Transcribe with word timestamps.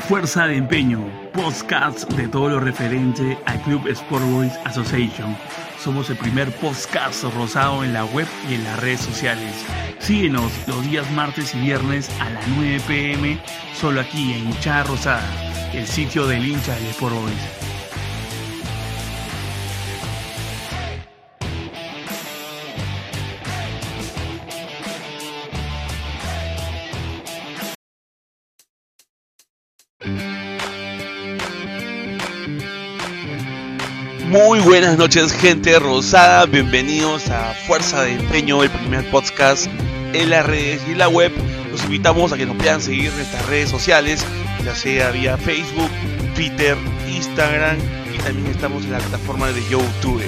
Fuerza 0.00 0.46
de 0.46 0.56
Empeño, 0.56 1.04
podcast 1.32 2.10
de 2.12 2.28
todo 2.28 2.48
lo 2.48 2.60
referente 2.60 3.38
al 3.46 3.60
Club 3.62 3.86
Sport 3.88 4.24
Boys 4.24 4.52
Association. 4.64 5.36
Somos 5.78 6.10
el 6.10 6.16
primer 6.16 6.50
podcast 6.56 7.24
rosado 7.34 7.84
en 7.84 7.92
la 7.92 8.04
web 8.04 8.26
y 8.48 8.54
en 8.54 8.64
las 8.64 8.80
redes 8.80 9.00
sociales. 9.00 9.64
Síguenos 9.98 10.52
los 10.66 10.82
días 10.84 11.10
martes 11.12 11.54
y 11.54 11.60
viernes 11.60 12.10
a 12.20 12.30
las 12.30 12.46
9 12.48 12.80
pm, 12.86 13.38
solo 13.74 14.00
aquí 14.00 14.32
en 14.32 14.46
Hinchada 14.46 14.84
Rosada, 14.84 15.70
el 15.72 15.86
sitio 15.86 16.26
del 16.26 16.46
hincha 16.46 16.74
del 16.74 16.86
Sport 16.86 17.14
Boys. 17.14 17.77
Muy 34.30 34.60
buenas 34.60 34.98
noches 34.98 35.32
gente 35.32 35.78
rosada, 35.78 36.44
bienvenidos 36.44 37.30
a 37.30 37.54
Fuerza 37.66 38.02
de 38.02 38.12
Empeño, 38.12 38.62
el 38.62 38.68
primer 38.68 39.10
podcast 39.10 39.68
en 40.12 40.28
las 40.28 40.44
redes 40.44 40.82
y 40.86 40.94
la 40.94 41.08
web. 41.08 41.32
Los 41.70 41.84
invitamos 41.84 42.30
a 42.30 42.36
que 42.36 42.44
nos 42.44 42.54
puedan 42.58 42.82
seguir 42.82 43.06
en 43.06 43.16
nuestras 43.16 43.46
redes 43.46 43.70
sociales, 43.70 44.26
ya 44.66 44.74
sea 44.74 45.12
vía 45.12 45.38
Facebook, 45.38 45.90
Twitter, 46.34 46.76
Instagram 47.08 47.78
y 48.14 48.18
también 48.18 48.48
estamos 48.48 48.84
en 48.84 48.92
la 48.92 48.98
plataforma 48.98 49.50
de 49.50 49.62
YouTube. 49.70 50.22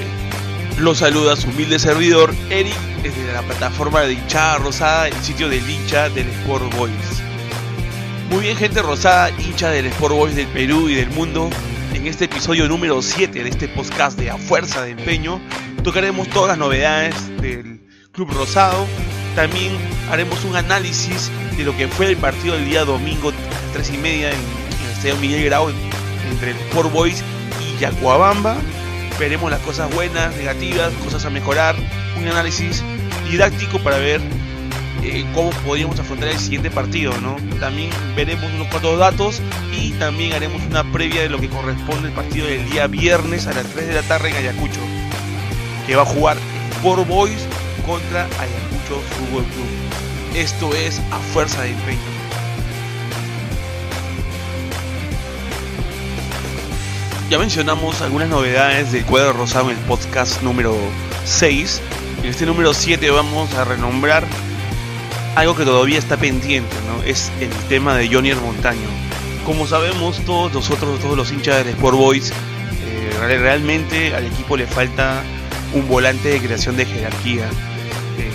Los 0.78 0.98
saluda 0.98 1.36
su 1.36 1.50
humilde 1.50 1.78
servidor 1.78 2.34
Eric 2.48 2.78
desde 3.02 3.30
la 3.34 3.42
plataforma 3.42 4.00
de 4.00 4.14
hinchada 4.14 4.56
rosada, 4.56 5.08
el 5.08 5.14
sitio 5.16 5.50
del 5.50 5.68
hincha 5.68 6.08
del 6.08 6.26
Sport 6.26 6.74
Boys. 6.74 7.22
Muy 8.30 8.44
bien 8.44 8.56
gente 8.56 8.80
rosada, 8.80 9.30
hincha 9.38 9.68
del 9.68 9.84
Sport 9.86 10.14
Boys 10.14 10.36
del 10.36 10.46
Perú 10.46 10.88
y 10.88 10.94
del 10.94 11.10
mundo, 11.10 11.50
en 11.94 12.06
este 12.06 12.26
episodio 12.26 12.68
número 12.68 13.02
7 13.02 13.42
de 13.42 13.48
este 13.48 13.68
podcast 13.68 14.18
de 14.18 14.30
A 14.30 14.36
Fuerza 14.36 14.82
de 14.82 14.92
Empeño 14.92 15.40
tocaremos 15.82 16.28
todas 16.28 16.48
las 16.48 16.58
novedades 16.58 17.14
del 17.40 17.80
Club 18.12 18.30
Rosado. 18.32 18.86
También 19.34 19.72
haremos 20.10 20.44
un 20.44 20.56
análisis 20.56 21.30
de 21.56 21.64
lo 21.64 21.76
que 21.76 21.88
fue 21.88 22.06
el 22.06 22.16
partido 22.16 22.54
del 22.54 22.66
día 22.66 22.84
domingo 22.84 23.30
a 23.30 23.32
las 23.32 23.72
3 23.72 23.90
y 23.94 23.98
media 23.98 24.30
en, 24.30 24.38
el 24.38 24.90
Estadio 24.92 25.16
Miguel 25.16 25.44
Grau 25.44 25.70
entre 26.30 26.52
el 26.52 26.56
Sport 26.56 26.92
Boys 26.92 27.22
y 27.60 27.80
Yacuabamba. 27.80 28.56
Veremos 29.18 29.50
las 29.50 29.60
cosas 29.60 29.92
buenas, 29.94 30.34
negativas, 30.36 30.92
cosas 31.04 31.24
a 31.24 31.30
mejorar. 31.30 31.76
Un 32.16 32.26
análisis 32.26 32.82
didáctico 33.30 33.78
para 33.78 33.98
ver 33.98 34.20
eh, 35.02 35.24
cómo 35.34 35.50
podríamos 35.64 35.98
afrontar 35.98 36.28
el 36.28 36.38
siguiente 36.38 36.70
partido, 36.70 37.12
¿no? 37.20 37.36
También 37.58 37.90
veremos 38.14 38.44
unos 38.52 38.68
cuantos 38.68 38.98
datos 38.98 39.40
y 39.72 39.92
también 39.92 40.32
haremos 40.32 40.62
una 40.62 40.84
previa 40.92 41.22
de 41.22 41.28
lo 41.28 41.40
que 41.40 41.48
corresponde 41.48 42.08
al 42.08 42.14
partido 42.14 42.46
del 42.46 42.68
día 42.70 42.86
viernes 42.86 43.46
a 43.46 43.52
las 43.52 43.66
3 43.66 43.88
de 43.88 43.94
la 43.94 44.02
tarde 44.02 44.30
en 44.30 44.36
Ayacucho, 44.36 44.80
que 45.86 45.96
va 45.96 46.02
a 46.02 46.06
jugar 46.06 46.36
por 46.82 47.04
Boys 47.06 47.46
contra 47.86 48.24
Ayacucho 48.24 49.00
Fútbol 49.16 49.44
Club. 49.44 49.66
Esto 50.34 50.74
es 50.74 51.00
a 51.10 51.18
fuerza 51.32 51.62
de 51.62 51.70
empeño. 51.70 51.98
Ya 57.30 57.38
mencionamos 57.38 58.00
algunas 58.00 58.28
novedades 58.28 58.90
del 58.90 59.04
cuadro 59.04 59.32
rosado 59.32 59.70
en 59.70 59.78
el 59.78 59.84
podcast 59.84 60.42
número 60.42 60.76
6. 61.24 61.80
En 62.22 62.26
este 62.28 62.44
número 62.44 62.74
7 62.74 63.08
vamos 63.10 63.54
a 63.54 63.64
renombrar 63.64 64.24
algo 65.36 65.54
que 65.54 65.64
todavía 65.64 65.98
está 65.98 66.16
pendiente, 66.16 66.74
¿no? 66.86 67.02
Es 67.02 67.30
el 67.40 67.50
tema 67.68 67.96
de 67.96 68.08
Johnny 68.08 68.34
Montaño. 68.34 68.88
Como 69.44 69.66
sabemos 69.66 70.20
todos 70.24 70.52
nosotros, 70.52 71.00
todos 71.00 71.16
los 71.16 71.32
hinchas 71.32 71.64
del 71.64 71.74
Sport 71.74 71.96
Boys, 71.96 72.30
eh, 72.30 73.10
realmente 73.18 74.14
al 74.14 74.26
equipo 74.26 74.56
le 74.56 74.66
falta 74.66 75.22
un 75.74 75.88
volante 75.88 76.28
de 76.28 76.40
creación 76.40 76.76
de 76.76 76.86
jerarquía. 76.86 77.48
Eh, 78.18 78.30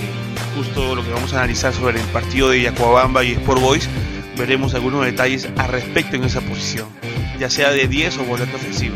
justo 0.56 0.96
lo 0.96 1.04
que 1.04 1.12
vamos 1.12 1.34
a 1.34 1.38
analizar 1.38 1.74
sobre 1.74 2.00
el 2.00 2.08
partido 2.08 2.50
de 2.50 2.62
Yacuabamba 2.62 3.24
y 3.24 3.34
Sport 3.34 3.62
Boys, 3.62 3.90
veremos 4.38 4.74
algunos 4.74 5.06
detalles 5.06 5.48
al 5.58 5.70
respecto 5.70 6.16
en 6.16 6.24
esa 6.24 6.42
posición, 6.42 6.88
ya 7.40 7.50
sea 7.50 7.72
de 7.72 7.88
10 7.88 8.18
o 8.20 8.24
volante 8.24 8.56
ofensivo, 8.56 8.96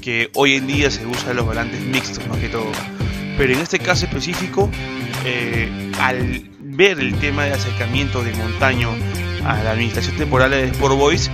que 0.00 0.30
hoy 0.34 0.54
en 0.54 0.66
día 0.66 0.90
se 0.90 1.06
usan 1.06 1.36
los 1.36 1.44
volantes 1.44 1.80
mixtos 1.80 2.26
más 2.28 2.38
que 2.38 2.48
todo. 2.48 2.70
Pero 3.36 3.52
en 3.54 3.60
este 3.60 3.78
caso 3.78 4.04
específico, 4.04 4.70
eh, 5.24 5.68
al 5.98 6.51
el 6.90 7.14
tema 7.18 7.44
de 7.44 7.52
acercamiento 7.52 8.24
de 8.24 8.32
Montaño 8.32 8.90
a 9.44 9.62
la 9.62 9.70
administración 9.70 10.16
temporal 10.16 10.50
de 10.50 10.64
Sport 10.64 10.96
Boys, 10.96 11.28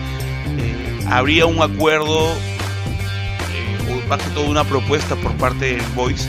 eh, 0.59 1.00
habría 1.09 1.47
un 1.47 1.62
acuerdo 1.62 2.32
eh, 2.32 3.91
o 3.91 4.09
más 4.09 4.20
que 4.20 4.28
todo 4.31 4.48
una 4.48 4.64
propuesta 4.64 5.16
por 5.16 5.32
parte 5.36 5.76
del 5.76 5.86
Boys, 5.94 6.28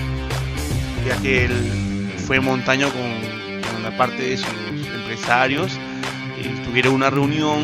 ya 1.06 1.22
que 1.22 1.46
él 1.46 2.12
fue 2.25 2.40
Montaño 2.40 2.90
con, 2.90 3.84
la 3.84 3.97
parte 3.97 4.22
de 4.22 4.38
sus 4.38 4.47
empresarios, 4.94 5.74
eh, 6.38 6.62
tuvieron 6.63 6.94
una 6.94 7.09
reunión 7.09 7.62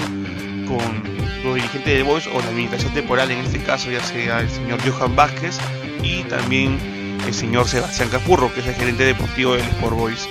con 0.68 1.04
los 1.44 1.56
dirigentes 1.56 1.94
del 1.94 2.04
Boys 2.04 2.28
o 2.28 2.40
la 2.40 2.48
administración 2.48 2.94
temporal, 2.94 3.32
en 3.32 3.40
este 3.40 3.60
caso 3.60 3.92
ya 3.92 4.02
sea 4.02 4.42
el 4.42 4.50
señor 4.50 4.80
Johan 4.82 5.16
Vázquez 5.16 5.58
y 6.04 6.24
también 6.24 6.80
el 7.26 7.34
señor 7.34 7.68
Sebastián 7.68 8.10
Capurro, 8.10 8.54
que 8.54 8.62
es 8.62 8.68
el 8.68 8.76
gerente 8.76 9.04
deportivo 9.04 9.54
del 9.54 9.62
Sport 9.62 9.96
Boys 9.96 10.30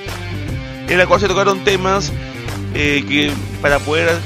en 0.94 0.98
la 0.98 1.06
cual 1.06 1.20
se 1.20 1.26
tocaron 1.26 1.64
temas 1.64 2.12
eh, 2.72 3.04
que 3.08 3.32
para 3.60 3.80
poder, 3.80 4.16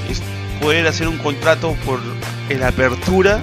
poder 0.61 0.87
hacer 0.87 1.09
un 1.09 1.17
contrato 1.17 1.75
por 1.87 1.99
la 2.51 2.69
apertura 2.69 3.41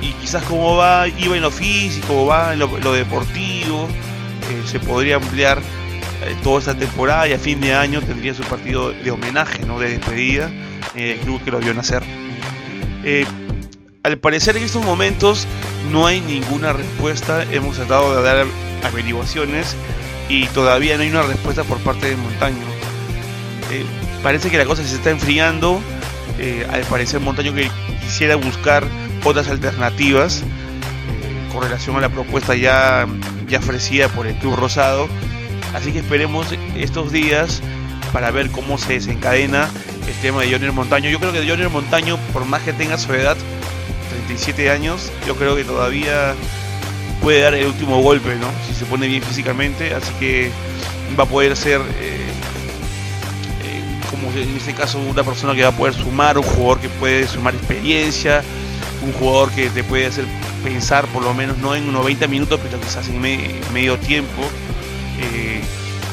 y 0.00 0.12
quizás 0.12 0.42
cómo 0.44 0.74
va, 0.76 1.08
iba 1.08 1.36
en 1.36 1.42
lo 1.42 1.50
físico, 1.50 2.24
va 2.24 2.54
en 2.54 2.60
lo, 2.60 2.92
deportivo, 2.92 3.86
eh, 4.50 4.62
se 4.66 4.80
podría 4.80 5.16
ampliar 5.16 5.58
eh, 5.58 6.34
toda 6.42 6.60
esta 6.60 6.74
temporada 6.74 7.28
y 7.28 7.34
a 7.34 7.38
fin 7.38 7.60
de 7.60 7.74
año 7.74 8.00
tendría 8.00 8.32
su 8.32 8.42
partido 8.44 8.92
de 8.92 9.10
homenaje, 9.10 9.66
¿no? 9.66 9.78
de 9.78 9.90
despedida, 9.90 10.50
el 10.94 11.18
club 11.18 11.44
que 11.44 11.50
lo 11.50 11.58
vio 11.58 11.74
nacer. 11.74 12.02
al 14.04 14.18
parecer 14.18 14.56
en 14.56 14.62
estos 14.62 14.82
momentos 14.82 15.46
no 15.92 16.06
hay 16.06 16.22
ninguna 16.22 16.72
respuesta, 16.72 17.44
hemos 17.52 17.76
tratado 17.76 18.16
de 18.16 18.22
dar 18.22 18.46
averiguaciones 18.84 19.76
y 20.28 20.46
todavía 20.48 20.96
no 20.96 21.02
hay 21.02 21.10
una 21.10 21.22
respuesta 21.22 21.64
por 21.64 21.78
parte 21.78 22.08
de 22.08 22.16
Montaño. 22.16 22.64
Eh, 23.70 23.84
parece 24.22 24.50
que 24.50 24.58
la 24.58 24.66
cosa 24.66 24.84
se 24.84 24.94
está 24.94 25.10
enfriando. 25.10 25.80
Eh, 26.38 26.66
al 26.70 26.82
parecer 26.82 27.20
Montaño 27.20 27.52
que 27.52 27.68
quisiera 28.00 28.36
buscar 28.36 28.84
otras 29.24 29.48
alternativas 29.48 30.42
eh, 30.42 31.52
con 31.52 31.62
relación 31.62 31.96
a 31.96 32.00
la 32.00 32.10
propuesta 32.10 32.54
ya, 32.54 33.06
ya 33.48 33.58
ofrecida 33.58 34.08
por 34.08 34.26
el 34.26 34.34
Club 34.36 34.56
Rosado. 34.56 35.08
Así 35.74 35.92
que 35.92 35.98
esperemos 35.98 36.46
estos 36.76 37.12
días 37.12 37.62
para 38.12 38.30
ver 38.30 38.50
cómo 38.50 38.78
se 38.78 38.94
desencadena 38.94 39.68
el 40.06 40.14
tema 40.22 40.42
de 40.42 40.50
Jonier 40.50 40.72
Montaño. 40.72 41.10
Yo 41.10 41.18
creo 41.18 41.32
que 41.32 41.46
Jonier 41.46 41.68
Montaño, 41.70 42.16
por 42.32 42.44
más 42.44 42.62
que 42.62 42.72
tenga 42.72 42.96
su 42.96 43.12
edad, 43.12 43.36
37 44.26 44.70
años, 44.70 45.12
yo 45.26 45.34
creo 45.36 45.56
que 45.56 45.64
todavía 45.64 46.34
puede 47.22 47.40
dar 47.40 47.54
el 47.54 47.66
último 47.66 48.00
golpe, 48.02 48.34
¿no? 48.36 48.46
Si 48.66 48.74
se 48.74 48.84
pone 48.84 49.06
bien 49.06 49.22
físicamente, 49.22 49.94
así 49.94 50.12
que 50.18 50.50
va 51.18 51.24
a 51.24 51.26
poder 51.26 51.56
ser, 51.56 51.80
eh, 51.80 52.30
eh, 53.64 54.00
como 54.10 54.30
en 54.30 54.56
este 54.56 54.74
caso, 54.74 54.98
una 54.98 55.22
persona 55.22 55.54
que 55.54 55.62
va 55.62 55.68
a 55.68 55.76
poder 55.76 55.94
sumar, 55.94 56.38
un 56.38 56.44
jugador 56.44 56.80
que 56.80 56.88
puede 56.88 57.26
sumar 57.26 57.54
experiencia, 57.54 58.42
un 59.02 59.12
jugador 59.12 59.50
que 59.50 59.70
te 59.70 59.84
puede 59.84 60.06
hacer 60.06 60.24
pensar, 60.64 61.06
por 61.06 61.22
lo 61.22 61.34
menos 61.34 61.58
no 61.58 61.74
en 61.74 61.92
90 61.92 62.26
minutos, 62.26 62.60
pero 62.62 62.80
quizás 62.80 63.08
en 63.08 63.20
medio 63.20 63.96
tiempo. 63.98 64.42
Eh, 65.20 65.60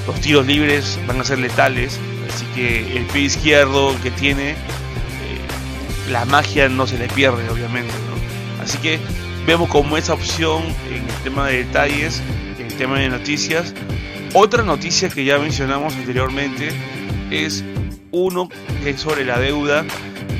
los 0.08 0.20
tiros 0.22 0.46
libres 0.46 1.00
van 1.08 1.20
a 1.20 1.24
ser 1.24 1.40
letales, 1.40 2.00
así 2.32 2.46
que 2.54 2.96
el 2.96 3.06
pie 3.06 3.24
izquierdo 3.24 3.96
que 4.04 4.12
tiene, 4.12 4.56
la 6.12 6.26
magia 6.26 6.70
no 6.70 6.86
se 6.86 7.00
le 7.00 7.08
pierde, 7.08 7.50
obviamente. 7.50 7.92
Así 8.62 8.78
que 8.78 9.00
vemos 9.46 9.70
como 9.70 9.98
esa 9.98 10.14
opción 10.14 10.64
en 10.90 11.04
el 11.08 11.24
tema 11.24 11.48
de 11.48 11.64
detalles, 11.64 12.22
en 12.60 12.68
el 12.68 12.74
tema 12.76 13.00
de 13.00 13.10
noticias. 13.10 13.74
Otra 14.34 14.64
noticia 14.64 15.10
que 15.10 15.24
ya 15.24 15.38
mencionamos 15.38 15.96
anteriormente 15.96 16.70
es 17.32 17.64
uno 18.12 18.50
que 18.84 18.92
es 18.92 19.00
sobre 19.00 19.26
la 19.26 19.40
deuda 19.40 19.86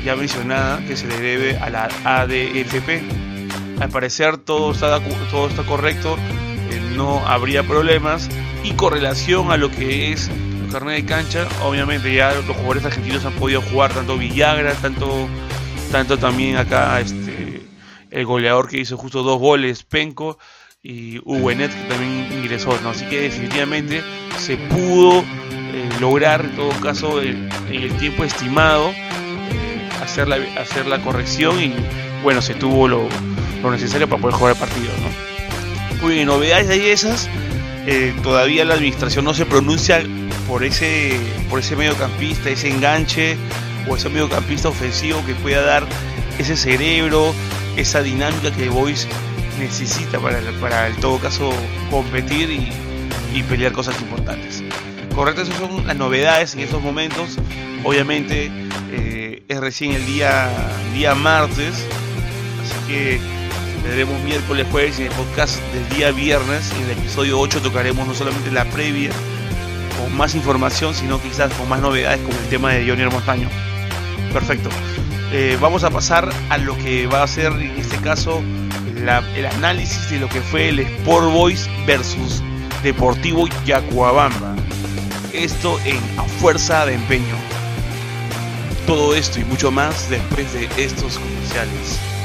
ya 0.04 0.14
mencionada 0.14 0.78
que 0.86 0.96
se 0.96 1.08
le 1.08 1.18
debe 1.18 1.56
a 1.58 1.68
la 1.68 1.88
ADFP. 2.04 3.02
Al 3.80 3.88
parecer 3.90 4.38
todo 4.38 4.70
está, 4.70 5.00
todo 5.30 5.48
está 5.48 5.64
correcto, 5.64 6.16
eh, 6.70 6.80
no 6.94 7.26
habría 7.26 7.64
problemas 7.64 8.28
y 8.62 8.72
con 8.72 8.92
relación 8.92 9.50
a 9.50 9.56
lo 9.56 9.70
que 9.70 10.12
es 10.12 10.28
el 10.28 10.70
carnet 10.70 10.96
de 10.96 11.04
cancha, 11.04 11.48
obviamente 11.64 12.14
ya 12.14 12.32
los 12.34 12.44
jugadores 12.44 12.84
argentinos 12.84 13.24
han 13.24 13.32
podido 13.34 13.60
jugar 13.62 13.92
tanto 13.92 14.16
Villagra, 14.16 14.74
tanto, 14.74 15.28
tanto 15.90 16.18
también 16.18 16.56
acá 16.56 17.00
este, 17.00 17.25
el 18.10 18.26
goleador 18.26 18.68
que 18.68 18.78
hizo 18.78 18.96
justo 18.96 19.22
dos 19.22 19.38
goles, 19.38 19.82
Penco, 19.84 20.38
y 20.82 21.20
Uwenet 21.24 21.72
que 21.72 21.88
también 21.88 22.28
ingresó, 22.32 22.78
¿no? 22.82 22.90
Así 22.90 23.04
que 23.06 23.22
definitivamente 23.22 24.02
se 24.38 24.56
pudo 24.56 25.24
eh, 25.50 25.88
lograr 26.00 26.44
en 26.44 26.56
todo 26.56 26.70
caso 26.80 27.20
en 27.20 27.50
el 27.70 27.96
tiempo 27.98 28.24
estimado. 28.24 28.90
Eh, 28.90 29.88
hacer 30.02 30.28
la, 30.28 30.36
hacer 30.60 30.86
la 30.86 31.02
corrección 31.02 31.60
y 31.60 31.74
bueno, 32.22 32.40
se 32.40 32.54
tuvo 32.54 32.88
lo, 32.88 33.08
necesario 33.70 34.08
para 34.08 34.22
poder 34.22 34.36
jugar 34.36 34.52
el 34.54 34.60
partido. 34.60 34.92
¿no? 35.02 36.02
Muy 36.02 36.14
bien, 36.14 36.26
novedades 36.26 36.68
de 36.68 36.92
esas. 36.92 37.28
Eh, 37.86 38.14
todavía 38.22 38.64
la 38.64 38.74
administración 38.74 39.24
no 39.24 39.34
se 39.34 39.44
pronuncia 39.44 40.02
por 40.46 40.64
ese, 40.64 41.18
por 41.50 41.60
ese 41.60 41.76
mediocampista, 41.76 42.48
ese 42.50 42.68
enganche 42.68 43.36
o 43.88 43.96
ese 43.96 44.08
mediocampista 44.08 44.68
ofensivo 44.68 45.24
que 45.26 45.34
pueda 45.34 45.62
dar 45.62 45.86
ese 46.38 46.56
cerebro, 46.56 47.34
esa 47.76 48.02
dinámica 48.02 48.50
que 48.50 48.68
Boys 48.68 49.06
necesita 49.58 50.18
para, 50.18 50.40
para 50.60 50.88
en 50.88 50.96
todo 50.96 51.18
caso 51.18 51.52
competir 51.90 52.50
y, 52.50 53.42
pelear 53.44 53.72
cosas 53.72 54.00
importantes. 54.00 54.64
Correcto, 55.14 55.42
esas 55.42 55.56
son 55.58 55.86
las 55.86 55.94
novedades 55.94 56.54
en 56.54 56.60
estos 56.60 56.82
momentos. 56.82 57.36
Obviamente 57.84 58.50
eh, 58.90 59.42
es 59.46 59.60
recién 59.60 59.92
el 59.92 60.06
día, 60.06 60.50
día 60.94 61.14
martes, 61.14 61.86
así 62.62 62.88
que 62.88 63.20
tendremos 63.82 64.18
miércoles, 64.22 64.66
jueves 64.70 64.98
y 64.98 65.02
el 65.02 65.10
podcast 65.10 65.60
del 65.74 65.86
día 65.90 66.12
viernes. 66.12 66.72
En 66.72 66.84
el 66.84 66.90
episodio 66.92 67.38
8 67.38 67.60
tocaremos 67.60 68.08
no 68.08 68.14
solamente 68.14 68.50
la 68.50 68.64
previa 68.64 69.10
con 69.98 70.16
más 70.16 70.34
información, 70.34 70.94
sino 70.94 71.20
quizás 71.20 71.52
con 71.52 71.68
más 71.68 71.80
novedades 71.80 72.20
como 72.22 72.38
el 72.38 72.48
tema 72.48 72.72
de 72.72 72.88
Johnny 72.88 73.04
Montaño. 73.04 73.50
Perfecto. 74.32 74.70
Eh, 75.38 75.58
vamos 75.60 75.84
a 75.84 75.90
pasar 75.90 76.30
a 76.48 76.56
lo 76.56 76.74
que 76.78 77.06
va 77.06 77.22
a 77.22 77.26
ser 77.26 77.52
en 77.52 77.76
este 77.76 77.98
caso 77.98 78.42
el 79.36 79.46
análisis 79.46 80.08
de 80.08 80.18
lo 80.18 80.30
que 80.30 80.40
fue 80.40 80.70
el 80.70 80.78
Sport 80.78 81.30
Boys 81.30 81.68
versus 81.86 82.42
Deportivo 82.82 83.46
Yacuabamba. 83.66 84.56
Esto 85.34 85.78
en 85.84 86.00
A 86.18 86.22
Fuerza 86.22 86.86
de 86.86 86.94
Empeño. 86.94 87.36
Todo 88.86 89.14
esto 89.14 89.38
y 89.38 89.44
mucho 89.44 89.70
más 89.70 90.08
después 90.08 90.54
de 90.54 90.70
estos 90.82 91.18
comerciales. 91.18 92.15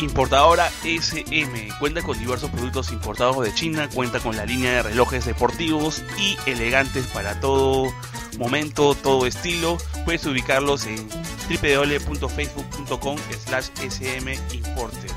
Importadora 0.00 0.70
SM 0.84 1.68
cuenta 1.80 2.02
con 2.02 2.16
diversos 2.16 2.50
productos 2.50 2.92
importados 2.92 3.44
de 3.44 3.52
China, 3.52 3.88
cuenta 3.92 4.20
con 4.20 4.36
la 4.36 4.46
línea 4.46 4.74
de 4.74 4.82
relojes 4.84 5.24
deportivos 5.24 6.04
y 6.16 6.36
elegantes 6.46 7.06
para 7.08 7.40
todo 7.40 7.92
momento, 8.38 8.94
todo 8.94 9.26
estilo. 9.26 9.76
Puedes 10.04 10.24
ubicarlos 10.26 10.86
en 10.86 11.08
www.facebook.com 11.48 13.18
slash 13.44 13.70
smimported. 13.90 15.10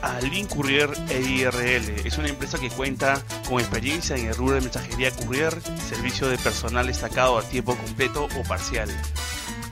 Alin 0.00 0.46
Courier 0.46 0.90
EIRL 1.10 2.06
es 2.06 2.16
una 2.16 2.28
empresa 2.28 2.58
que 2.58 2.70
cuenta 2.70 3.22
con 3.46 3.60
experiencia 3.60 4.16
en 4.16 4.28
el 4.28 4.34
rubro 4.34 4.54
de 4.54 4.62
mensajería 4.62 5.10
courier, 5.10 5.60
servicio 5.86 6.28
de 6.28 6.38
personal 6.38 6.86
destacado 6.86 7.36
a 7.36 7.42
tiempo 7.42 7.76
completo 7.76 8.26
o 8.38 8.42
parcial 8.48 8.88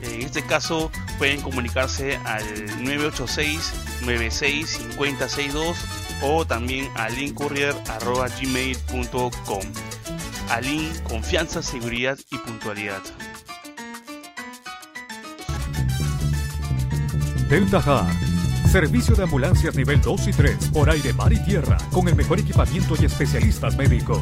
en 0.01 0.21
este 0.21 0.43
caso 0.43 0.91
pueden 1.17 1.41
comunicarse 1.41 2.17
al 2.25 2.43
986-965062 2.83 5.75
o 6.21 6.45
también 6.45 6.89
a 6.95 7.09
linkcourier.gmail.com. 7.09 9.63
Alin, 10.49 10.89
confianza, 11.07 11.61
seguridad 11.61 12.17
y 12.31 12.37
puntualidad. 12.37 13.01
Delta 17.49 17.79
Hard. 17.79 18.15
Servicio 18.71 19.15
de 19.15 19.23
ambulancias 19.23 19.75
nivel 19.75 19.99
2 20.01 20.27
y 20.27 20.31
3 20.31 20.69
por 20.71 20.91
aire, 20.91 21.11
mar 21.13 21.33
y 21.33 21.43
tierra 21.43 21.77
con 21.91 22.07
el 22.07 22.15
mejor 22.15 22.39
equipamiento 22.39 22.93
y 22.99 23.05
especialistas 23.05 23.75
médicos. 23.75 24.21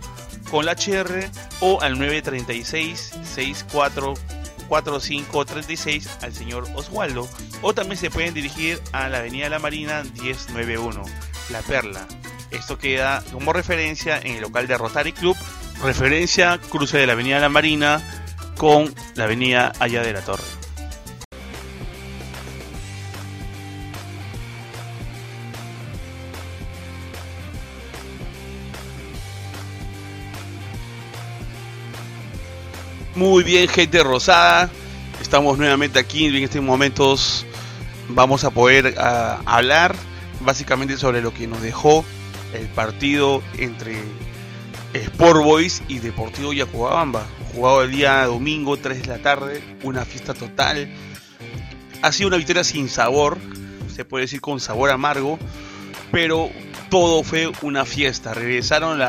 con 0.50 0.66
la 0.66 0.72
HR 0.74 1.30
o 1.60 1.82
al 1.82 2.00
936 2.00 3.16
644536 3.24 6.10
al 6.22 6.34
señor 6.34 6.66
Oswaldo. 6.74 7.28
O 7.62 7.74
también 7.74 7.98
se 7.98 8.10
pueden 8.10 8.34
dirigir 8.34 8.82
a 8.94 9.10
la 9.10 9.18
Avenida 9.20 9.50
La 9.50 9.60
Marina 9.60 10.04
1091, 10.22 11.04
La 11.52 11.62
Perla. 11.64 12.08
Esto 12.52 12.78
queda 12.78 13.22
como 13.34 13.52
referencia 13.52 14.20
en 14.20 14.36
el 14.36 14.42
local 14.42 14.68
de 14.68 14.78
Rotary 14.78 15.12
Club 15.12 15.36
referencia 15.84 16.60
cruce 16.70 16.98
de 16.98 17.08
la 17.08 17.14
avenida 17.14 17.40
La 17.40 17.50
Marina 17.50 18.02
con 18.58 18.94
la 19.16 19.26
avenida 19.26 19.72
Allá 19.80 20.02
de 20.02 20.14
la 20.14 20.22
Torre. 20.22 20.44
Muy 33.16 33.44
bien, 33.44 33.68
gente 33.68 34.04
rosada. 34.04 34.70
Estamos 35.20 35.58
nuevamente 35.58 35.98
aquí. 35.98 36.28
En 36.28 36.36
estos 36.36 36.62
momentos 36.62 37.48
vamos 38.10 38.44
a 38.44 38.52
poder 38.52 38.94
hablar 38.98 39.96
básicamente 40.42 40.98
sobre 40.98 41.22
lo 41.22 41.34
que 41.34 41.48
nos 41.48 41.62
dejó 41.62 42.06
el 42.54 42.68
partido 42.68 43.42
entre 43.58 44.04
Sport 44.94 45.44
Boys 45.44 45.84
y 45.88 46.00
Deportivo 46.00 46.54
Yacobamba. 46.54 47.26
Jugado 47.54 47.84
el 47.84 47.92
día 47.92 48.26
domingo, 48.26 48.78
3 48.78 49.02
de 49.02 49.08
la 49.08 49.18
tarde, 49.20 49.62
una 49.84 50.06
fiesta 50.06 50.34
total. 50.34 50.90
Ha 52.02 52.12
sido 52.12 52.28
una 52.28 52.38
victoria 52.38 52.64
sin 52.64 52.90
sabor, 52.90 53.38
se 53.94 54.06
puede 54.06 54.26
decir 54.26 54.42
con 54.42 54.60
sabor 54.60 54.92
amargo, 54.92 55.40
pero 56.12 56.52
todo 56.90 57.24
fue 57.24 57.52
una 57.62 57.86
fiesta. 57.86 58.34
Regresaron 58.34 59.00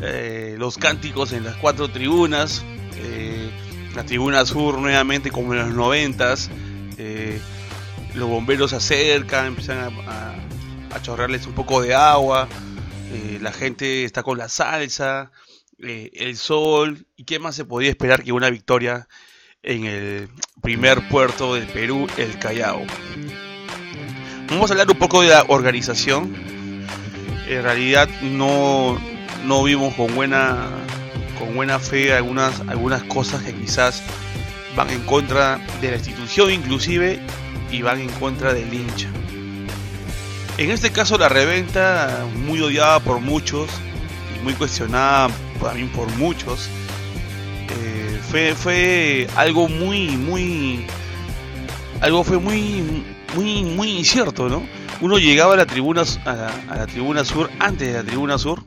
eh, 0.00 0.56
los 0.58 0.78
cánticos 0.78 1.32
en 1.32 1.44
las 1.44 1.56
cuatro 1.56 1.88
tribunas. 1.88 2.64
Eh, 2.96 3.50
la 3.94 4.04
tribuna 4.04 4.44
sur 4.44 4.78
nuevamente 4.78 5.30
como 5.30 5.54
en 5.54 5.60
los 5.60 5.74
noventas. 5.74 6.50
Eh, 6.98 7.40
los 8.14 8.28
bomberos 8.28 8.70
se 8.70 8.76
acercan, 8.76 9.46
empiezan 9.46 9.92
a, 10.08 10.34
a 10.94 11.02
chorrearles 11.02 11.46
un 11.46 11.54
poco 11.54 11.82
de 11.82 11.94
agua. 11.94 12.48
Eh, 13.14 13.38
la 13.40 13.52
gente 13.52 14.04
está 14.04 14.24
con 14.24 14.38
la 14.38 14.48
salsa, 14.48 15.30
eh, 15.78 16.10
el 16.14 16.36
sol, 16.36 17.06
y 17.16 17.22
qué 17.22 17.38
más 17.38 17.54
se 17.54 17.64
podía 17.64 17.90
esperar 17.90 18.24
que 18.24 18.32
una 18.32 18.50
victoria 18.50 19.06
en 19.62 19.84
el 19.84 20.28
primer 20.60 21.08
puerto 21.08 21.54
del 21.54 21.66
Perú, 21.68 22.08
el 22.16 22.36
Callao. 22.40 22.82
Vamos 24.48 24.68
a 24.68 24.74
hablar 24.74 24.90
un 24.90 24.98
poco 24.98 25.22
de 25.22 25.28
la 25.28 25.44
organización. 25.46 26.34
En 27.46 27.62
realidad 27.62 28.08
no, 28.20 28.98
no 29.44 29.62
vimos 29.62 29.94
con 29.94 30.12
buena, 30.16 30.68
con 31.38 31.54
buena 31.54 31.78
fe 31.78 32.12
algunas, 32.12 32.60
algunas 32.68 33.04
cosas 33.04 33.44
que 33.44 33.54
quizás 33.54 34.02
van 34.74 34.90
en 34.90 35.04
contra 35.04 35.60
de 35.80 35.90
la 35.90 35.96
institución 35.98 36.50
inclusive 36.50 37.20
y 37.70 37.82
van 37.82 38.00
en 38.00 38.08
contra 38.08 38.52
del 38.52 38.74
hincha. 38.74 39.08
En 40.56 40.70
este 40.70 40.92
caso 40.92 41.18
la 41.18 41.28
reventa, 41.28 42.26
muy 42.46 42.60
odiada 42.60 43.00
por 43.00 43.18
muchos 43.18 43.68
y 44.36 44.44
muy 44.44 44.54
cuestionada 44.54 45.28
también 45.60 45.88
por 45.88 46.08
muchos, 46.12 46.68
eh, 47.70 48.20
fue, 48.30 48.54
fue 48.54 49.26
algo 49.34 49.68
muy, 49.68 50.16
muy, 50.16 50.86
algo 52.00 52.22
fue 52.22 52.38
muy, 52.38 53.04
muy, 53.34 53.64
muy 53.64 53.98
incierto, 53.98 54.48
¿no? 54.48 54.62
Uno 55.00 55.18
llegaba 55.18 55.54
a 55.54 55.56
la 55.56 55.66
tribuna, 55.66 56.04
a 56.24 56.76
la, 56.76 56.86
tribuna 56.86 57.24
sur, 57.24 57.50
antes 57.58 57.88
de 57.88 57.94
la 57.94 58.04
tribuna 58.04 58.38
sur, 58.38 58.62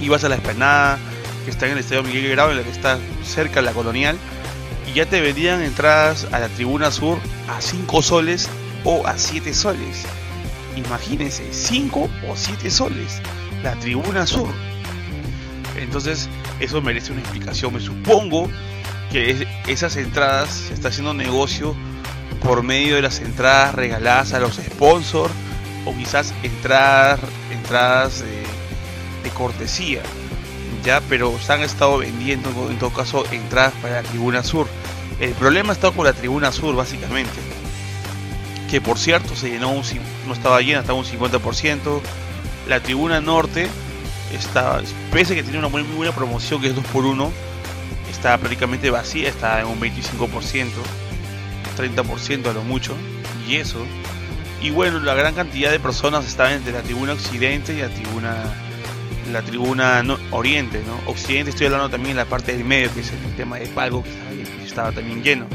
ibas 0.00 0.24
a 0.24 0.28
la 0.28 0.34
esplanada 0.34 0.98
que 1.44 1.50
está 1.52 1.66
en 1.66 1.72
el 1.72 1.78
estadio 1.78 2.02
Miguel 2.02 2.28
Grau, 2.30 2.50
en 2.50 2.56
la 2.56 2.64
que 2.64 2.70
está 2.70 2.98
cerca 3.22 3.56
de 3.56 3.62
la 3.62 3.72
colonial, 3.72 4.18
y 4.90 4.94
ya 4.94 5.06
te 5.06 5.20
vendían 5.20 5.62
entradas 5.62 6.26
a 6.32 6.40
la 6.40 6.48
tribuna 6.48 6.90
sur 6.90 7.18
a 7.48 7.60
5 7.60 8.02
soles 8.02 8.48
o 8.82 9.06
a 9.06 9.16
7 9.16 9.54
soles. 9.54 10.06
Imagínense, 10.86 11.52
5 11.52 12.10
o 12.28 12.36
7 12.36 12.70
soles. 12.70 13.20
La 13.62 13.74
tribuna 13.76 14.26
sur. 14.26 14.48
Entonces, 15.76 16.28
eso 16.60 16.80
merece 16.82 17.12
una 17.12 17.20
explicación. 17.20 17.74
Me 17.74 17.80
supongo 17.80 18.48
que 19.10 19.46
esas 19.66 19.96
entradas 19.96 20.50
se 20.50 20.74
está 20.74 20.88
haciendo 20.88 21.14
negocio 21.14 21.74
por 22.42 22.62
medio 22.62 22.96
de 22.96 23.02
las 23.02 23.20
entradas 23.20 23.74
regaladas 23.74 24.32
a 24.32 24.40
los 24.40 24.56
sponsors 24.56 25.32
o 25.84 25.96
quizás 25.96 26.32
entradas, 26.42 27.20
entradas 27.50 28.20
de, 28.20 29.30
cortesía. 29.30 30.02
Ya, 30.84 31.00
pero 31.08 31.38
se 31.38 31.52
han 31.52 31.62
estado 31.62 31.98
vendiendo 31.98 32.50
en 32.68 32.78
todo 32.78 32.90
caso 32.90 33.24
entradas 33.32 33.72
para 33.80 34.02
la 34.02 34.08
tribuna 34.08 34.42
sur. 34.42 34.66
El 35.18 35.32
problema 35.32 35.72
está 35.72 35.90
con 35.92 36.04
la 36.04 36.12
tribuna 36.12 36.52
sur, 36.52 36.74
básicamente. 36.74 37.32
Que 38.70 38.80
por 38.80 38.98
cierto 38.98 39.34
se 39.34 39.50
llenó 39.50 39.70
un, 39.70 39.82
no 40.26 40.32
estaba 40.32 40.60
llena, 40.60 40.80
estaba 40.80 40.98
un 40.98 41.04
50%. 41.04 42.00
La 42.68 42.80
tribuna 42.80 43.20
norte 43.20 43.68
está, 44.32 44.80
pese 45.12 45.32
a 45.32 45.36
que 45.36 45.42
tiene 45.42 45.58
una 45.58 45.68
muy, 45.68 45.82
buena 45.82 46.12
promoción 46.14 46.60
que 46.60 46.68
es 46.68 46.76
2x1, 46.76 47.30
está 48.10 48.38
prácticamente 48.38 48.90
vacía, 48.90 49.28
está 49.28 49.60
en 49.60 49.66
un 49.66 49.80
25%, 49.80 50.68
30% 51.76 52.46
a 52.46 52.52
lo 52.52 52.62
mucho. 52.62 52.94
Y 53.48 53.56
eso. 53.56 53.84
Y 54.62 54.70
bueno, 54.70 55.00
la 55.00 55.14
gran 55.14 55.34
cantidad 55.34 55.70
de 55.70 55.80
personas 55.80 56.26
estaban 56.26 56.52
entre 56.52 56.72
la 56.72 56.82
tribuna 56.82 57.14
occidente 57.14 57.74
y 57.74 57.80
la 57.80 57.88
tribuna 57.88 58.54
la 59.32 59.42
tribuna 59.42 60.04
oriente, 60.30 60.82
¿no? 60.86 61.10
Occidente 61.10 61.50
estoy 61.50 61.66
hablando 61.66 61.88
también 61.88 62.12
en 62.12 62.16
la 62.16 62.24
parte 62.24 62.52
del 62.52 62.64
medio, 62.64 62.92
que 62.92 63.00
es 63.00 63.12
el 63.12 63.36
tema 63.36 63.58
de 63.58 63.66
palco 63.66 64.02
que 64.02 64.64
estaba, 64.64 64.92
también 64.92 65.22
lleno. 65.22 65.46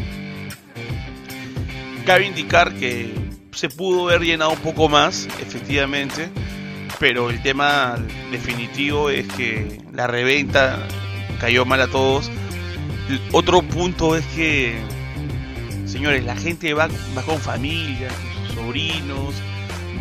Cabe 2.06 2.28
indicar 2.28 2.76
que 2.76 3.12
se 3.52 3.68
pudo 3.68 4.10
haber 4.10 4.22
llenado 4.22 4.52
un 4.52 4.60
poco 4.60 4.88
más, 4.88 5.26
efectivamente, 5.42 6.30
pero 7.00 7.32
el 7.32 7.42
tema 7.42 7.98
definitivo 8.30 9.10
es 9.10 9.28
que 9.34 9.82
la 9.92 10.06
reventa 10.06 10.88
cayó 11.40 11.66
mal 11.66 11.82
a 11.82 11.88
todos. 11.88 12.30
otro 13.32 13.64
punto 13.64 14.16
es 14.16 14.24
que, 14.36 14.76
señores, 15.88 16.24
la 16.24 16.36
gente 16.36 16.76
va, 16.76 16.90
con 17.26 17.40
familia, 17.40 18.10
con 18.10 18.46
sus 18.46 18.56
sobrinos, 18.56 19.34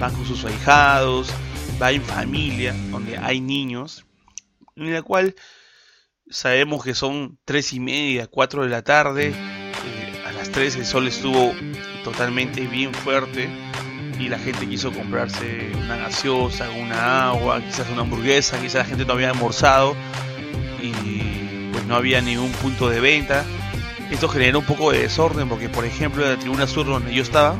va 0.02 0.10
con 0.10 0.26
sus 0.26 0.44
ahijados, 0.44 1.32
va 1.80 1.90
en 1.90 2.02
familia, 2.02 2.74
donde 2.90 3.16
hay 3.16 3.40
niños, 3.40 4.04
en 4.76 4.92
la 4.92 5.00
cual 5.00 5.34
sabemos 6.28 6.84
que 6.84 6.94
son 6.94 7.38
tres 7.46 7.72
y 7.72 7.80
media, 7.80 8.26
cuatro 8.26 8.62
de 8.62 8.68
la 8.68 8.82
tarde, 8.82 9.28
eh, 9.28 10.22
a 10.26 10.32
las 10.32 10.50
3 10.50 10.76
el 10.76 10.86
sol 10.86 11.06
estuvo 11.08 11.54
totalmente 12.04 12.60
bien 12.66 12.94
fuerte 12.94 13.48
y 14.18 14.28
la 14.28 14.38
gente 14.38 14.68
quiso 14.68 14.92
comprarse 14.92 15.72
una 15.76 15.96
gaseosa, 15.96 16.70
una 16.70 17.30
agua, 17.30 17.60
quizás 17.60 17.88
una 17.90 18.02
hamburguesa, 18.02 18.60
quizás 18.60 18.74
la 18.74 18.84
gente 18.84 19.04
no 19.04 19.14
había 19.14 19.30
almorzado 19.30 19.96
y 20.80 20.92
pues 21.72 21.84
no 21.86 21.96
había 21.96 22.20
ningún 22.20 22.52
punto 22.52 22.88
de 22.88 23.00
venta. 23.00 23.44
Esto 24.10 24.28
generó 24.28 24.60
un 24.60 24.66
poco 24.66 24.92
de 24.92 25.00
desorden 25.00 25.48
porque 25.48 25.68
por 25.68 25.84
ejemplo 25.84 26.22
en 26.24 26.34
la 26.34 26.38
tribuna 26.38 26.66
sur 26.66 26.86
donde 26.86 27.12
yo 27.12 27.22
estaba, 27.22 27.56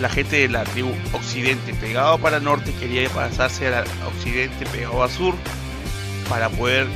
la 0.00 0.08
gente 0.08 0.36
de 0.36 0.48
la 0.48 0.64
tribu 0.64 0.90
occidente 1.12 1.72
pegado 1.74 2.18
para 2.18 2.40
norte 2.40 2.72
quería 2.74 3.08
pasarse 3.10 3.68
a 3.68 3.84
occidente 4.08 4.66
pegado 4.66 5.02
a 5.02 5.08
sur 5.08 5.34
para 6.28 6.48
poder 6.48 6.86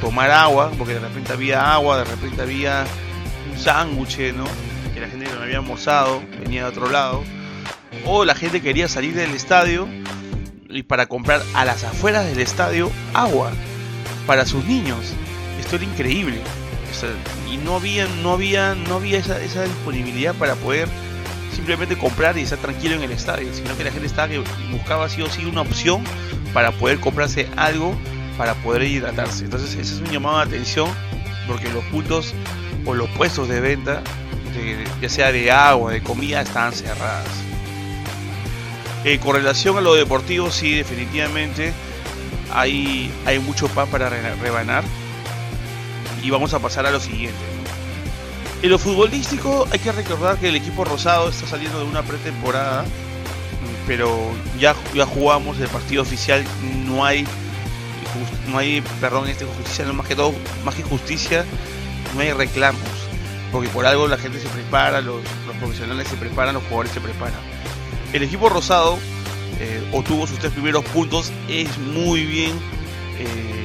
tomar 0.00 0.30
agua, 0.30 0.70
porque 0.78 0.94
de 0.94 1.00
repente 1.00 1.32
había 1.32 1.72
agua, 1.72 1.98
de 1.98 2.04
repente 2.04 2.42
había 2.42 2.84
un 3.50 3.58
sándwich, 3.58 4.32
¿no? 4.34 4.44
Que 4.96 5.02
la 5.02 5.08
gente 5.08 5.26
no 5.26 5.42
había 5.42 5.58
almorzado, 5.58 6.22
venía 6.40 6.62
de 6.62 6.70
otro 6.70 6.88
lado. 6.88 7.22
O 8.06 8.24
la 8.24 8.34
gente 8.34 8.62
quería 8.62 8.88
salir 8.88 9.14
del 9.14 9.32
estadio 9.34 9.86
y 10.70 10.84
para 10.84 11.04
comprar 11.04 11.42
a 11.52 11.66
las 11.66 11.84
afueras 11.84 12.24
del 12.24 12.40
estadio 12.40 12.90
agua 13.12 13.52
para 14.26 14.46
sus 14.46 14.64
niños. 14.64 15.12
Esto 15.60 15.76
era 15.76 15.84
increíble. 15.84 16.40
y 17.52 17.58
no 17.58 17.76
había, 17.76 18.06
no 18.22 18.32
había, 18.32 18.74
no 18.74 18.94
había 18.94 19.18
esa, 19.18 19.38
esa 19.42 19.64
disponibilidad 19.64 20.34
para 20.34 20.54
poder 20.54 20.88
simplemente 21.54 21.98
comprar 21.98 22.38
y 22.38 22.40
estar 22.40 22.58
tranquilo 22.58 22.94
en 22.94 23.02
el 23.02 23.12
estadio, 23.12 23.52
sino 23.52 23.76
que 23.76 23.84
la 23.84 23.90
gente 23.90 24.06
estaba 24.06 24.28
que 24.28 24.42
buscaba 24.70 25.10
sí 25.10 25.20
o 25.20 25.28
sí 25.28 25.44
una 25.44 25.60
opción 25.60 26.02
para 26.54 26.72
poder 26.72 27.00
comprarse 27.00 27.50
algo 27.56 27.94
para 28.38 28.54
poder 28.54 28.84
hidratarse. 28.84 29.44
Entonces 29.44 29.74
ese 29.74 29.94
es 29.94 30.00
un 30.00 30.06
llamado 30.06 30.38
de 30.38 30.44
atención 30.44 30.88
porque 31.46 31.70
los 31.70 31.84
puntos 31.84 32.32
o 32.86 32.94
los 32.94 33.10
puestos 33.10 33.46
de 33.48 33.60
venta, 33.60 34.02
ya 35.00 35.08
sea 35.08 35.32
de 35.32 35.50
agua, 35.50 35.92
de 35.92 36.02
comida, 36.02 36.40
están 36.40 36.72
cerradas. 36.72 37.28
Eh, 39.04 39.18
con 39.18 39.36
relación 39.36 39.76
a 39.76 39.80
lo 39.80 39.94
deportivo, 39.94 40.50
sí, 40.50 40.74
definitivamente 40.74 41.72
hay, 42.52 43.10
hay 43.24 43.38
mucho 43.38 43.68
pan 43.68 43.88
para 43.88 44.08
rebanar. 44.08 44.84
Y 46.22 46.30
vamos 46.30 46.54
a 46.54 46.58
pasar 46.58 46.86
a 46.86 46.90
lo 46.90 46.98
siguiente. 46.98 47.38
En 48.62 48.70
lo 48.70 48.78
futbolístico 48.78 49.68
hay 49.70 49.78
que 49.78 49.92
recordar 49.92 50.38
que 50.38 50.48
el 50.48 50.56
equipo 50.56 50.84
rosado 50.84 51.28
está 51.28 51.46
saliendo 51.46 51.78
de 51.78 51.84
una 51.84 52.02
pretemporada, 52.02 52.84
pero 53.86 54.32
ya, 54.58 54.74
ya 54.94 55.06
jugamos 55.06 55.60
el 55.60 55.68
partido 55.68 56.02
oficial, 56.02 56.44
no 56.86 57.04
hay 57.04 57.26
no 58.48 58.58
hay 58.58 58.82
perdón 59.00 59.28
este 59.28 59.44
justicia, 59.44 59.84
no 59.84 59.92
más 59.92 60.06
que 60.06 60.16
todo, 60.16 60.34
más 60.64 60.74
que 60.74 60.82
justicia, 60.82 61.44
no 62.14 62.20
hay 62.20 62.32
reclamos, 62.32 62.80
porque 63.52 63.68
por 63.68 63.86
algo 63.86 64.08
la 64.08 64.18
gente 64.18 64.40
se 64.40 64.48
prepara, 64.48 65.00
los, 65.00 65.22
profesionales 65.58 66.08
se 66.08 66.16
preparan, 66.16 66.54
los 66.54 66.62
jugadores 66.64 66.92
se 66.92 67.00
preparan. 67.00 67.40
El 68.12 68.22
equipo 68.22 68.48
rosado 68.48 68.98
eh, 69.60 69.82
obtuvo 69.92 70.26
sus 70.26 70.38
tres 70.38 70.52
primeros 70.52 70.84
puntos, 70.84 71.32
es 71.48 71.78
muy 71.78 72.24
bien, 72.24 72.52
eh, 73.18 73.64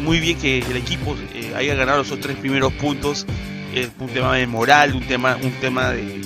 muy 0.00 0.20
bien 0.20 0.38
que 0.38 0.58
el 0.58 0.76
equipo 0.76 1.16
eh, 1.34 1.52
haya 1.56 1.74
ganado 1.74 2.02
esos 2.02 2.20
tres 2.20 2.36
primeros 2.36 2.72
puntos 2.74 3.26
es 3.74 3.90
un 3.98 4.08
tema 4.08 4.36
de 4.36 4.46
moral, 4.46 4.94
un 4.94 5.06
tema, 5.06 5.38
un 5.42 5.52
tema 5.52 5.90
de, 5.90 6.20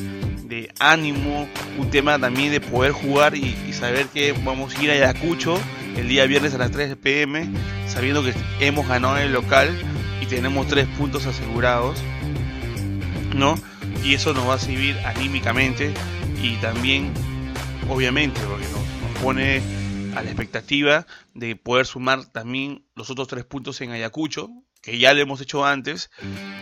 ánimo, 0.78 1.48
un 1.78 1.90
tema 1.90 2.18
también 2.18 2.50
de 2.50 2.60
poder 2.60 2.92
jugar 2.92 3.36
y, 3.36 3.54
saber 3.72 4.06
que 4.06 4.32
vamos 4.44 4.74
a 4.74 4.82
ir 4.82 4.90
a 4.90 4.94
Ayacucho 4.94 5.58
el 5.96 6.08
día 6.08 6.24
viernes 6.24 6.54
a 6.54 6.58
las 6.58 6.70
3 6.70 6.96
pm, 6.96 7.46
sabiendo 7.86 8.22
que 8.24 8.32
hemos 8.60 8.88
ganado 8.88 9.18
en 9.18 9.24
el 9.24 9.32
local 9.32 9.68
y 10.20 10.26
tenemos 10.26 10.66
tres 10.66 10.86
puntos 10.98 11.26
asegurados, 11.26 11.98
¿no? 13.34 13.56
Y 14.04 14.14
eso 14.14 14.32
nos 14.32 14.48
va 14.48 14.54
a 14.54 14.58
servir 14.58 14.96
anímicamente 15.04 15.92
y 16.42 16.56
también, 16.56 17.12
obviamente, 17.88 18.40
porque 18.48 18.66
nos, 18.68 18.86
pone 19.22 19.62
a 20.14 20.22
la 20.22 20.28
expectativa 20.28 21.06
de 21.34 21.56
poder 21.56 21.86
sumar 21.86 22.26
también 22.26 22.84
los 22.94 23.10
otros 23.10 23.28
tres 23.28 23.44
puntos 23.44 23.80
en 23.80 23.90
Ayacucho, 23.90 24.50
que 24.82 24.98
ya 24.98 25.14
lo 25.14 25.20
hemos 25.20 25.40
hecho 25.40 25.64
antes 25.64 26.10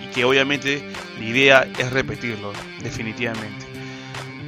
y 0.02 0.14
que 0.14 0.24
obviamente 0.24 0.82
la 1.18 1.24
idea 1.24 1.68
es 1.78 1.92
repetirlo, 1.92 2.52
definitivamente. 2.82 3.66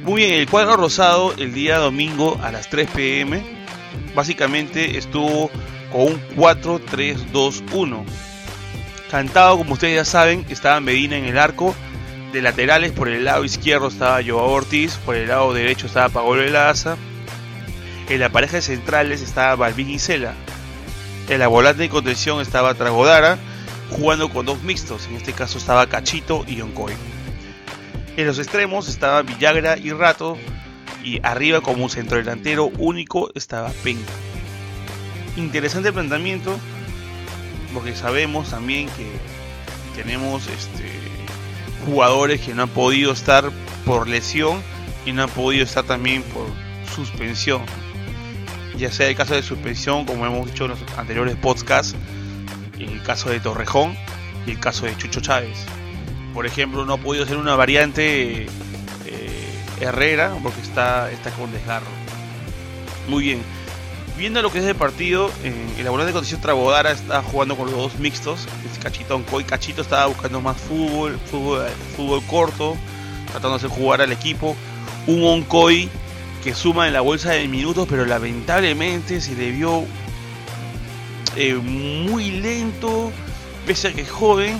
Muy 0.03 0.21
bien, 0.21 0.35
el 0.35 0.49
cuadro 0.49 0.77
rosado 0.77 1.33
el 1.37 1.53
día 1.53 1.77
domingo 1.79 2.39
a 2.41 2.51
las 2.51 2.69
3 2.69 2.89
pm 2.91 3.43
básicamente 4.15 4.97
estuvo 4.97 5.51
con 5.91 6.13
un 6.13 6.21
4-3-2-1. 6.37 8.05
Cantado, 9.11 9.57
como 9.57 9.73
ustedes 9.73 9.95
ya 9.95 10.05
saben, 10.05 10.45
estaba 10.49 10.79
Medina 10.79 11.17
en 11.17 11.25
el 11.25 11.37
arco. 11.37 11.75
De 12.37 12.43
laterales, 12.43 12.91
por 12.91 13.09
el 13.09 13.25
lado 13.25 13.43
izquierdo 13.45 13.87
estaba 13.87 14.21
Joao 14.23 14.51
Ortiz, 14.51 14.97
por 14.97 15.15
el 15.15 15.29
lado 15.29 15.55
derecho 15.55 15.87
estaba 15.87 16.09
Paolo 16.09 16.43
Elaza. 16.43 16.95
En 18.09 18.19
la 18.19 18.29
pareja 18.29 18.57
de 18.57 18.61
centrales 18.61 19.23
estaba 19.23 19.55
Balvin 19.55 19.89
y 19.89 19.97
Cela. 19.97 20.35
En 21.29 21.39
la 21.39 21.47
volante 21.47 21.81
de 21.81 21.89
contención 21.89 22.39
estaba 22.39 22.75
Tragodara 22.75 23.39
jugando 23.89 24.29
con 24.29 24.45
dos 24.45 24.61
mixtos, 24.61 25.07
en 25.07 25.15
este 25.15 25.33
caso 25.33 25.57
estaba 25.57 25.89
Cachito 25.89 26.45
y 26.47 26.61
Oncoy. 26.61 26.93
En 28.17 28.27
los 28.27 28.37
extremos 28.37 28.87
estaba 28.87 29.23
Villagra 29.23 29.75
y 29.75 29.91
Rato, 29.91 30.37
y 31.03 31.19
arriba 31.23 31.61
como 31.61 31.85
un 31.85 31.89
centro 31.89 32.19
delantero 32.19 32.65
único 32.77 33.31
estaba 33.33 33.71
Pen. 33.83 33.97
Interesante 35.37 35.91
planteamiento, 35.91 36.55
porque 37.73 37.95
sabemos 37.95 38.51
también 38.51 38.89
que 38.89 39.09
tenemos 39.99 40.45
este, 40.49 41.06
jugadores 41.87 42.41
que 42.41 42.53
no 42.53 42.63
han 42.63 42.69
podido 42.69 43.13
estar 43.13 43.49
por 43.85 44.09
lesión 44.09 44.61
y 45.05 45.13
no 45.13 45.23
han 45.23 45.29
podido 45.29 45.63
estar 45.63 45.85
también 45.85 46.21
por 46.21 46.45
suspensión. 46.93 47.61
Ya 48.77 48.91
sea 48.91 49.07
el 49.07 49.15
caso 49.15 49.35
de 49.35 49.41
suspensión, 49.41 50.05
como 50.05 50.25
hemos 50.25 50.47
dicho 50.47 50.65
en 50.65 50.71
los 50.71 50.79
anteriores 50.97 51.37
podcasts, 51.37 51.95
el 52.77 53.01
caso 53.03 53.29
de 53.29 53.39
Torrejón 53.39 53.95
y 54.45 54.51
el 54.51 54.59
caso 54.59 54.85
de 54.85 54.97
Chucho 54.97 55.21
Chávez. 55.21 55.57
Por 56.33 56.45
ejemplo, 56.45 56.85
no 56.85 56.93
ha 56.93 56.97
podido 56.97 57.25
ser 57.25 57.37
una 57.37 57.55
variante 57.55 58.43
eh, 58.43 59.63
Herrera 59.79 60.35
porque 60.43 60.59
está, 60.59 61.09
está 61.09 61.31
con 61.31 61.51
desgarro. 61.53 61.87
Muy 63.07 63.23
bien. 63.23 63.41
Viendo 64.17 64.41
lo 64.41 64.51
que 64.51 64.59
es 64.59 64.65
el 64.65 64.75
partido, 64.75 65.31
en 65.43 65.83
la 65.83 65.91
volante 65.91 66.07
de 66.07 66.13
condición 66.13 66.41
Trabodara 66.41 66.91
está 66.91 67.21
jugando 67.21 67.55
con 67.55 67.67
los 67.69 67.75
dos 67.75 67.99
mixtos. 67.99 68.47
Es 68.71 68.79
Cachito 68.79 69.23
Coy 69.29 69.43
Cachito 69.43 69.83
estaba 69.83 70.07
buscando 70.07 70.41
más 70.41 70.57
fútbol, 70.57 71.19
fútbol, 71.29 71.67
fútbol 71.95 72.23
corto, 72.25 72.75
tratando 73.27 73.51
de 73.51 73.55
hacer 73.57 73.69
jugar 73.69 74.01
al 74.01 74.11
equipo. 74.11 74.55
Un 75.05 75.23
Oncoy 75.23 75.87
que 76.43 76.55
suma 76.55 76.87
en 76.87 76.93
la 76.93 77.01
bolsa 77.01 77.31
de 77.31 77.47
minutos, 77.47 77.87
pero 77.87 78.05
lamentablemente 78.05 79.21
se 79.21 79.35
le 79.35 79.51
vio 79.51 79.85
eh, 81.35 81.53
muy 81.53 82.31
lento, 82.31 83.11
pese 83.67 83.89
a 83.89 83.93
que 83.93 84.01
es 84.01 84.09
joven, 84.09 84.57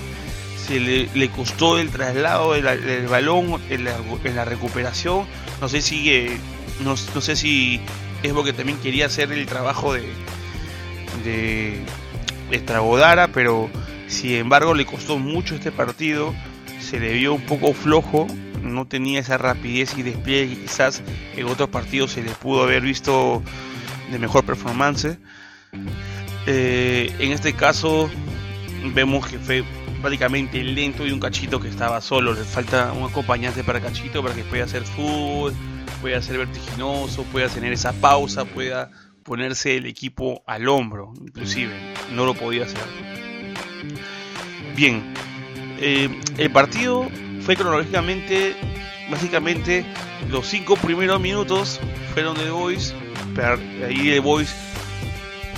se 0.67 0.79
le, 0.79 1.29
costó 1.29 1.79
el 1.79 1.89
traslado 1.89 2.53
del, 2.53 3.07
balón 3.07 3.59
en 3.69 3.85
la, 3.85 4.45
recuperación. 4.45 5.25
No 5.61 5.67
sé 5.67 5.81
si 5.81 6.11
eh, 6.11 6.37
no, 6.81 6.95
sé 6.95 7.35
si 7.35 7.81
es 8.23 8.33
porque 8.33 8.53
también 8.53 8.77
quería 8.79 9.05
hacer 9.05 9.31
el 9.31 9.45
trabajo 9.45 9.93
de, 9.93 10.03
de, 11.23 11.83
pero 13.33 13.69
sin 14.07 14.31
embargo 14.31 14.73
le 14.73 14.85
costó 14.85 15.17
mucho 15.17 15.55
este 15.55 15.71
partido. 15.71 16.33
Se 16.79 16.99
le 16.99 17.13
vio 17.13 17.33
un 17.33 17.41
poco 17.41 17.73
flojo, 17.73 18.27
no 18.61 18.85
tenía 18.85 19.19
esa 19.19 19.37
rapidez 19.37 19.97
y 19.97 20.03
despliegue 20.03 20.55
que 20.55 20.61
quizás 20.61 21.01
en 21.35 21.45
otros 21.47 21.69
partidos 21.69 22.11
se 22.11 22.23
le 22.23 22.31
pudo 22.31 22.63
haber 22.63 22.81
visto 22.81 23.41
de 24.11 24.19
mejor 24.19 24.45
performance. 24.45 25.17
Eh, 26.45 27.13
en 27.19 27.31
este 27.31 27.53
caso 27.53 28.09
vemos 28.93 29.27
que 29.27 29.37
fue 29.37 29.63
prácticamente 30.01 30.63
lento 30.63 31.05
y 31.05 31.11
un 31.11 31.19
cachito 31.19 31.59
que 31.59 31.67
estaba 31.67 31.99
solo. 32.01 32.33
Le 32.33 32.43
falta 32.43 32.93
un 32.93 33.09
acompañante 33.09 33.63
para 33.63 33.81
cachito 33.81 34.23
para 34.23 34.33
que 34.35 34.43
pueda 34.43 34.63
hacer 34.63 34.83
fútbol, 34.83 35.53
pueda 36.01 36.21
ser 36.21 36.37
vertiginoso, 36.37 37.23
pueda 37.23 37.49
tener 37.49 37.73
esa 37.73 37.93
pausa, 37.93 38.45
pueda 38.45 38.91
ponerse 39.23 39.75
el 39.75 39.85
equipo 39.85 40.43
al 40.47 40.67
hombro, 40.67 41.13
inclusive. 41.21 41.73
No 42.13 42.25
lo 42.25 42.33
podía 42.33 42.63
hacer. 42.63 42.81
Bien, 44.75 45.13
eh, 45.79 46.09
el 46.37 46.51
partido 46.51 47.09
fue 47.41 47.55
cronológicamente, 47.55 48.55
básicamente, 49.09 49.85
los 50.29 50.47
cinco 50.47 50.75
primeros 50.75 51.19
minutos 51.19 51.79
fueron 52.13 52.37
de 52.37 52.49
Boys, 52.49 52.93
ahí 53.87 54.09
de 54.09 54.19
Boys 54.19 54.53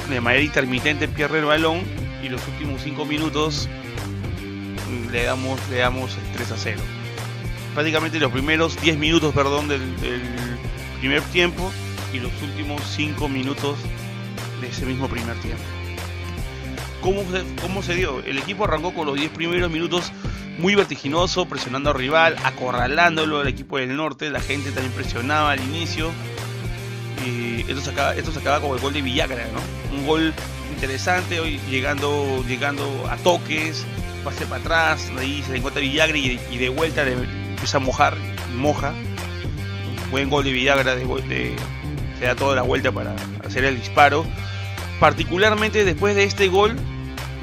de 0.09 0.21
manera 0.21 0.43
intermitente 0.43 1.07
pierde 1.07 1.39
el 1.39 1.45
balón 1.45 1.83
y 2.23 2.29
los 2.29 2.45
últimos 2.47 2.81
cinco 2.81 3.05
minutos 3.05 3.69
le 5.11 5.23
damos, 5.23 5.59
le 5.69 5.77
damos 5.77 6.17
3 6.33 6.51
a 6.51 6.57
0. 6.57 6.81
Prácticamente 7.73 8.19
los 8.19 8.31
primeros 8.31 8.79
10 8.81 8.97
minutos 8.97 9.33
perdón, 9.33 9.67
del, 9.67 9.81
primer 10.99 11.21
tiempo 11.23 11.71
y 12.13 12.19
los 12.19 12.31
últimos 12.41 12.81
5 12.95 13.29
minutos 13.29 13.77
de 14.61 14.67
ese 14.67 14.85
mismo 14.85 15.07
primer 15.07 15.35
tiempo. 15.37 15.63
¿Cómo 17.01 17.21
se, 17.31 17.43
¿Cómo 17.61 17.81
se 17.81 17.95
dio? 17.95 18.19
El 18.25 18.37
equipo 18.37 18.65
arrancó 18.65 18.93
con 18.93 19.05
los 19.05 19.15
10 19.15 19.31
primeros 19.31 19.71
minutos 19.71 20.11
muy 20.59 20.75
vertiginoso, 20.75 21.45
presionando 21.45 21.89
al 21.91 21.95
rival, 21.95 22.35
acorralándolo 22.43 23.39
al 23.39 23.47
equipo 23.47 23.77
del 23.77 23.95
norte. 23.95 24.29
La 24.29 24.41
gente 24.41 24.71
también 24.71 24.93
presionaba 24.93 25.51
al 25.51 25.61
inicio. 25.61 26.11
Y 27.25 27.61
esto 27.61 27.81
se 27.81 27.91
acaba, 27.91 28.15
esto 28.15 28.31
se 28.31 28.39
acaba 28.39 28.59
con 28.59 28.75
el 28.75 28.81
gol 28.81 28.93
de 28.93 29.01
Villagra, 29.01 29.47
¿no? 29.53 29.97
Un 29.97 30.05
gol 30.05 30.33
interesante, 30.73 31.39
hoy 31.39 31.59
llegando, 31.69 32.43
llegando 32.47 33.07
a 33.09 33.17
toques, 33.17 33.85
pase 34.23 34.45
para 34.45 34.61
atrás, 34.61 35.11
ahí 35.17 35.43
se 35.45 35.57
encuentra 35.57 35.81
Villagra 35.81 36.17
y, 36.17 36.37
de 36.37 36.69
vuelta 36.69 37.03
le 37.03 37.15
empieza 37.59 37.75
a 37.75 37.81
mojar, 37.81 38.15
moja. 38.55 38.93
Buen 40.11 40.29
gol 40.29 40.45
de 40.45 40.53
Villagra, 40.53 40.95
de, 40.95 41.55
se 42.17 42.25
da 42.25 42.33
toda 42.33 42.55
la 42.55 42.61
vuelta 42.61 42.89
para 42.89 43.13
hacer 43.45 43.65
el 43.65 43.77
disparo. 43.77 44.25
Particularmente 45.01 45.83
después 45.83 46.15
de 46.15 46.23
este 46.23 46.47
gol, 46.47 46.77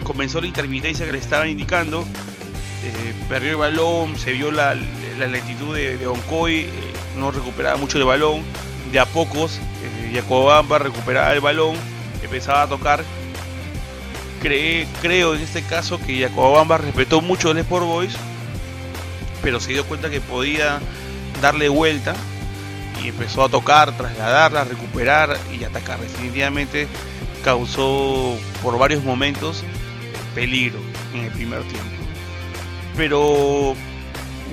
comenzó 0.05 0.41
la 0.41 0.47
intermitencia 0.47 1.05
que 1.05 1.13
le 1.13 1.19
estaban 1.19 1.51
indicando. 1.51 2.01
Eh, 2.01 3.15
perdió 3.29 3.51
el 3.51 3.57
balón, 3.57 4.17
se 4.17 4.33
vio 4.33 4.51
la, 4.51 4.75
lentitud 5.19 5.77
de, 5.77 5.99
de 5.99 6.07
Oncoy, 6.07 6.61
eh, 6.61 6.71
no 7.19 7.31
recuperaba 7.31 7.77
mucho 7.77 7.99
el 7.99 8.05
balón. 8.05 8.43
De 8.91 8.99
a 8.99 9.05
pocos, 9.05 9.59
eh, 9.83 10.13
Yacobamba 10.15 10.79
recuperaba 10.79 11.31
el 11.35 11.41
balón, 11.41 11.77
empezaba 12.23 12.63
a 12.63 12.69
tocar 12.69 13.05
creo 14.41 15.35
en 15.35 15.41
este 15.41 15.61
caso 15.63 15.99
que 16.01 16.19
Yacobamba 16.19 16.79
respetó 16.79 17.21
mucho 17.21 17.51
el 17.51 17.59
Sport 17.59 17.85
Boys, 17.85 18.17
pero 19.47 19.61
se 19.61 19.73
dio 19.73 19.85
cuenta 19.85 20.11
que 20.11 20.21
podía 20.21 20.81
darle 21.41 21.69
vuelta 21.69 22.17
y 23.01 23.07
empezó 23.07 23.45
a 23.45 23.49
tocar, 23.49 23.97
trasladarla, 23.97 24.65
recuperar 24.65 25.39
y 25.57 25.63
atacar. 25.63 26.01
Definitivamente 26.01 26.89
causó 27.45 28.37
por 28.61 28.77
varios 28.77 29.05
momentos 29.05 29.63
peligro 30.35 30.81
en 31.15 31.27
el 31.27 31.31
primer 31.31 31.63
tiempo. 31.63 31.95
Pero 32.97 33.77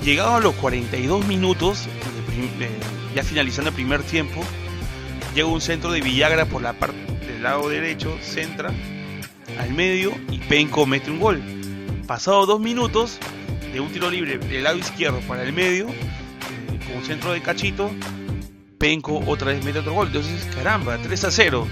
llegado 0.04 0.36
a 0.36 0.40
los 0.40 0.54
42 0.54 1.26
minutos, 1.26 1.88
ya 3.16 3.24
finalizando 3.24 3.70
el 3.70 3.76
primer 3.76 4.04
tiempo, 4.04 4.44
llega 5.34 5.48
un 5.48 5.62
centro 5.62 5.92
de 5.92 6.02
Villagra 6.02 6.46
por 6.46 6.62
la 6.62 6.74
parte 6.74 7.00
del 7.26 7.42
lado 7.42 7.68
derecho, 7.68 8.16
centra 8.22 8.70
al 9.60 9.74
medio 9.74 10.14
y 10.30 10.38
Penco 10.38 10.86
mete 10.86 11.10
un 11.10 11.20
gol. 11.20 11.42
Pasado 12.06 12.46
dos 12.46 12.60
minutos 12.60 13.18
de 13.74 13.80
un 13.80 13.92
tiro 13.92 14.10
libre 14.10 14.38
del 14.38 14.64
lado 14.64 14.78
izquierdo 14.78 15.20
para 15.22 15.44
el 15.44 15.52
medio, 15.52 15.90
eh, 15.90 16.94
con 16.94 17.04
centro 17.04 17.34
de 17.34 17.42
cachito, 17.42 17.92
Penco 18.78 19.24
otra 19.28 19.52
vez 19.52 19.66
mete 19.66 19.80
otro 19.80 19.94
gol. 19.94 20.08
Entonces, 20.08 20.46
caramba, 20.54 20.98
3 20.98 21.24
a 21.24 21.32
0. 21.32 21.68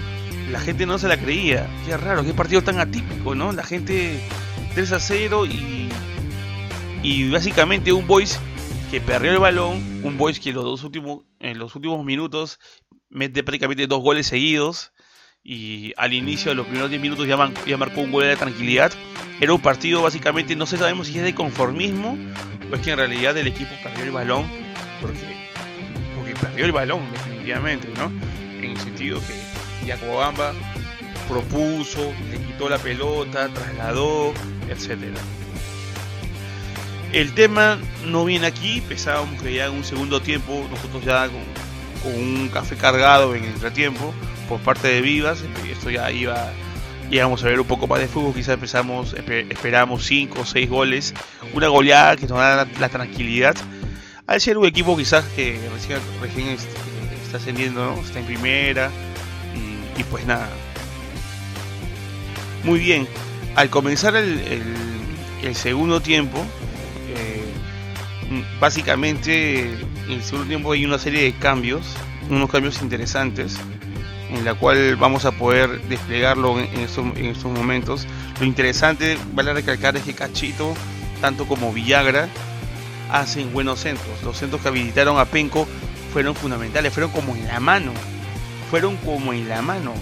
La 0.50 0.60
gente 0.60 0.84
no 0.84 0.98
se 0.98 1.08
la 1.08 1.16
creía. 1.16 1.68
Qué 1.86 1.96
raro, 1.96 2.24
qué 2.24 2.34
partido 2.34 2.62
tan 2.62 2.80
atípico, 2.80 3.34
¿no? 3.34 3.52
La 3.52 3.62
gente 3.62 4.18
3 4.74 4.92
a 4.92 4.98
0 4.98 5.46
y, 5.46 5.88
y 7.02 7.30
básicamente 7.30 7.92
un 7.92 8.06
Boys 8.06 8.40
que 8.90 9.00
perdió 9.00 9.30
el 9.30 9.38
balón, 9.38 10.00
un 10.02 10.18
Boys 10.18 10.40
que 10.40 10.52
los 10.52 10.64
dos 10.64 10.82
últimos, 10.84 11.24
en 11.38 11.58
los 11.58 11.74
últimos 11.76 12.04
minutos 12.04 12.58
mete 13.10 13.44
prácticamente 13.44 13.86
dos 13.86 14.02
goles 14.02 14.26
seguidos 14.26 14.92
y 15.44 15.92
al 15.96 16.12
inicio 16.12 16.50
de 16.50 16.54
los 16.54 16.66
primeros 16.66 16.90
10 16.90 17.02
minutos 17.02 17.26
ya, 17.26 17.36
marcó 17.36 18.00
un 18.00 18.12
gol 18.12 18.24
de 18.24 18.36
tranquilidad. 18.36 18.92
Era 19.40 19.52
un 19.52 19.60
partido 19.60 20.02
básicamente, 20.02 20.54
no 20.54 20.66
sé, 20.66 20.76
sabemos 20.76 21.08
si 21.08 21.18
es 21.18 21.24
de 21.24 21.34
conformismo 21.34 22.16
o 22.70 22.74
es 22.74 22.80
que 22.80 22.92
en 22.92 22.98
realidad 22.98 23.36
el 23.36 23.48
equipo 23.48 23.70
perdió 23.82 24.04
el 24.04 24.12
balón 24.12 24.46
porque, 25.00 25.18
porque 26.14 26.34
perdió 26.34 26.64
el 26.64 26.72
balón 26.72 27.00
definitivamente, 27.12 27.88
¿no? 27.96 28.12
En 28.58 28.70
el 28.70 28.78
sentido 28.78 29.20
que 29.20 29.86
Yacobamba 29.86 30.52
propuso, 31.28 32.12
le 32.30 32.38
quitó 32.38 32.68
la 32.68 32.78
pelota, 32.78 33.48
trasladó, 33.48 34.32
etcétera. 34.68 35.20
El 37.12 37.34
tema 37.34 37.78
no 38.06 38.24
viene 38.24 38.46
aquí, 38.46 38.80
pensábamos 38.80 39.42
que 39.42 39.52
ya 39.54 39.66
en 39.66 39.72
un 39.72 39.84
segundo 39.84 40.22
tiempo, 40.22 40.66
nosotros 40.70 41.04
ya 41.04 41.28
con, 41.28 41.42
con 42.02 42.14
un 42.14 42.48
café 42.48 42.76
cargado 42.76 43.34
en 43.34 43.44
el 43.44 43.50
entretiempo, 43.50 44.14
por 44.52 44.60
parte 44.60 44.88
de 44.88 45.00
Vivas. 45.00 45.42
Esto 45.70 45.88
ya 45.88 46.10
iba, 46.10 46.52
íbamos 47.10 47.42
a 47.42 47.46
ver 47.46 47.58
un 47.58 47.66
poco 47.66 47.86
más 47.86 48.00
de 48.00 48.06
fútbol. 48.06 48.34
Quizás 48.34 48.54
empezamos, 48.54 49.14
esperamos 49.14 50.04
5 50.04 50.40
o 50.40 50.44
6 50.44 50.68
goles. 50.68 51.14
Una 51.54 51.68
goleada 51.68 52.16
que 52.16 52.26
nos 52.26 52.36
da 52.36 52.66
la, 52.78 52.88
tranquilidad. 52.90 53.56
Al 54.26 54.42
ser 54.42 54.58
un 54.58 54.66
equipo 54.66 54.94
quizás 54.94 55.24
que 55.34 55.58
recién, 56.20 56.48
está 56.48 57.38
ascendiendo, 57.38 57.98
está 58.04 58.18
en 58.18 58.26
primera. 58.26 58.90
Y, 59.96 60.04
pues 60.04 60.26
nada. 60.26 60.50
Muy 62.64 62.78
bien. 62.78 63.08
Al 63.54 63.70
comenzar 63.70 64.14
el, 64.16 64.38
el, 65.42 65.54
segundo 65.54 66.00
tiempo, 66.00 66.44
eh, 67.16 67.42
básicamente 68.60 69.62
en 69.62 70.12
el 70.12 70.22
segundo 70.22 70.48
tiempo 70.48 70.72
hay 70.72 70.84
una 70.84 70.98
serie 70.98 71.22
de 71.22 71.32
cambios, 71.32 71.96
unos 72.28 72.50
cambios 72.50 72.82
interesantes 72.82 73.58
en 74.32 74.44
la 74.44 74.54
cual 74.54 74.96
vamos 74.96 75.24
a 75.24 75.32
poder 75.32 75.82
desplegarlo 75.82 76.58
en 76.58 76.80
estos, 76.80 77.44
momentos. 77.44 78.06
Lo 78.40 78.46
interesante, 78.46 79.18
vale 79.34 79.52
recalcar, 79.52 79.96
es 79.96 80.02
que 80.02 80.14
Cachito, 80.14 80.74
tanto 81.20 81.46
como 81.46 81.72
Villagra, 81.72 82.28
hacen 83.10 83.52
buenos 83.52 83.80
centros. 83.80 84.22
Los 84.22 84.38
centros 84.38 84.62
que 84.62 84.68
habilitaron 84.68 85.18
a 85.18 85.26
Penco 85.26 85.66
fueron 86.12 86.34
fundamentales, 86.34 86.92
fueron 86.92 87.10
como 87.10 87.36
en 87.36 87.46
la 87.46 87.60
mano. 87.60 87.92
Fueron 88.70 88.96
como 88.98 89.32
en 89.32 89.48
la 89.48 89.60
mano. 89.60 89.92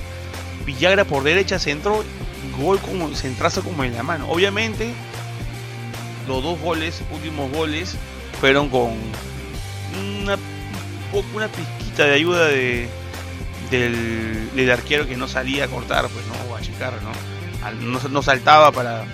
Villagra 0.65 1.05
por 1.05 1.25
derecha 1.25 1.59
centró, 1.59 2.05
gol 2.61 2.79
como 2.79 3.13
centrazo 3.15 3.63
como 3.63 3.85
en 3.85 3.95
la 3.95 4.03
mano. 4.03 4.29
Obviamente, 4.31 4.93
los 6.29 6.43
dos 6.43 6.61
goles, 6.61 7.03
últimos 7.13 7.51
goles, 7.53 7.97
fueron 8.41 8.69
con 8.69 8.93
una, 10.23 10.39
una 11.35 11.49
pizquita 11.49 12.05
de 12.05 12.15
ayuda 12.15 12.47
de, 12.47 12.89
del, 13.71 14.71
arquero 14.71 15.07
que 15.07 15.17
no 15.17 15.29
salía 15.29 15.65
a 15.65 15.69
cortar, 15.69 16.09
pues 16.09 16.27
no, 16.27 16.51
o 16.51 16.57
a 16.57 16.59
achicar, 16.59 16.95
¿no? 17.03 18.09
no, 18.09 18.23
saltaba 18.23 18.73
para, 18.73 19.05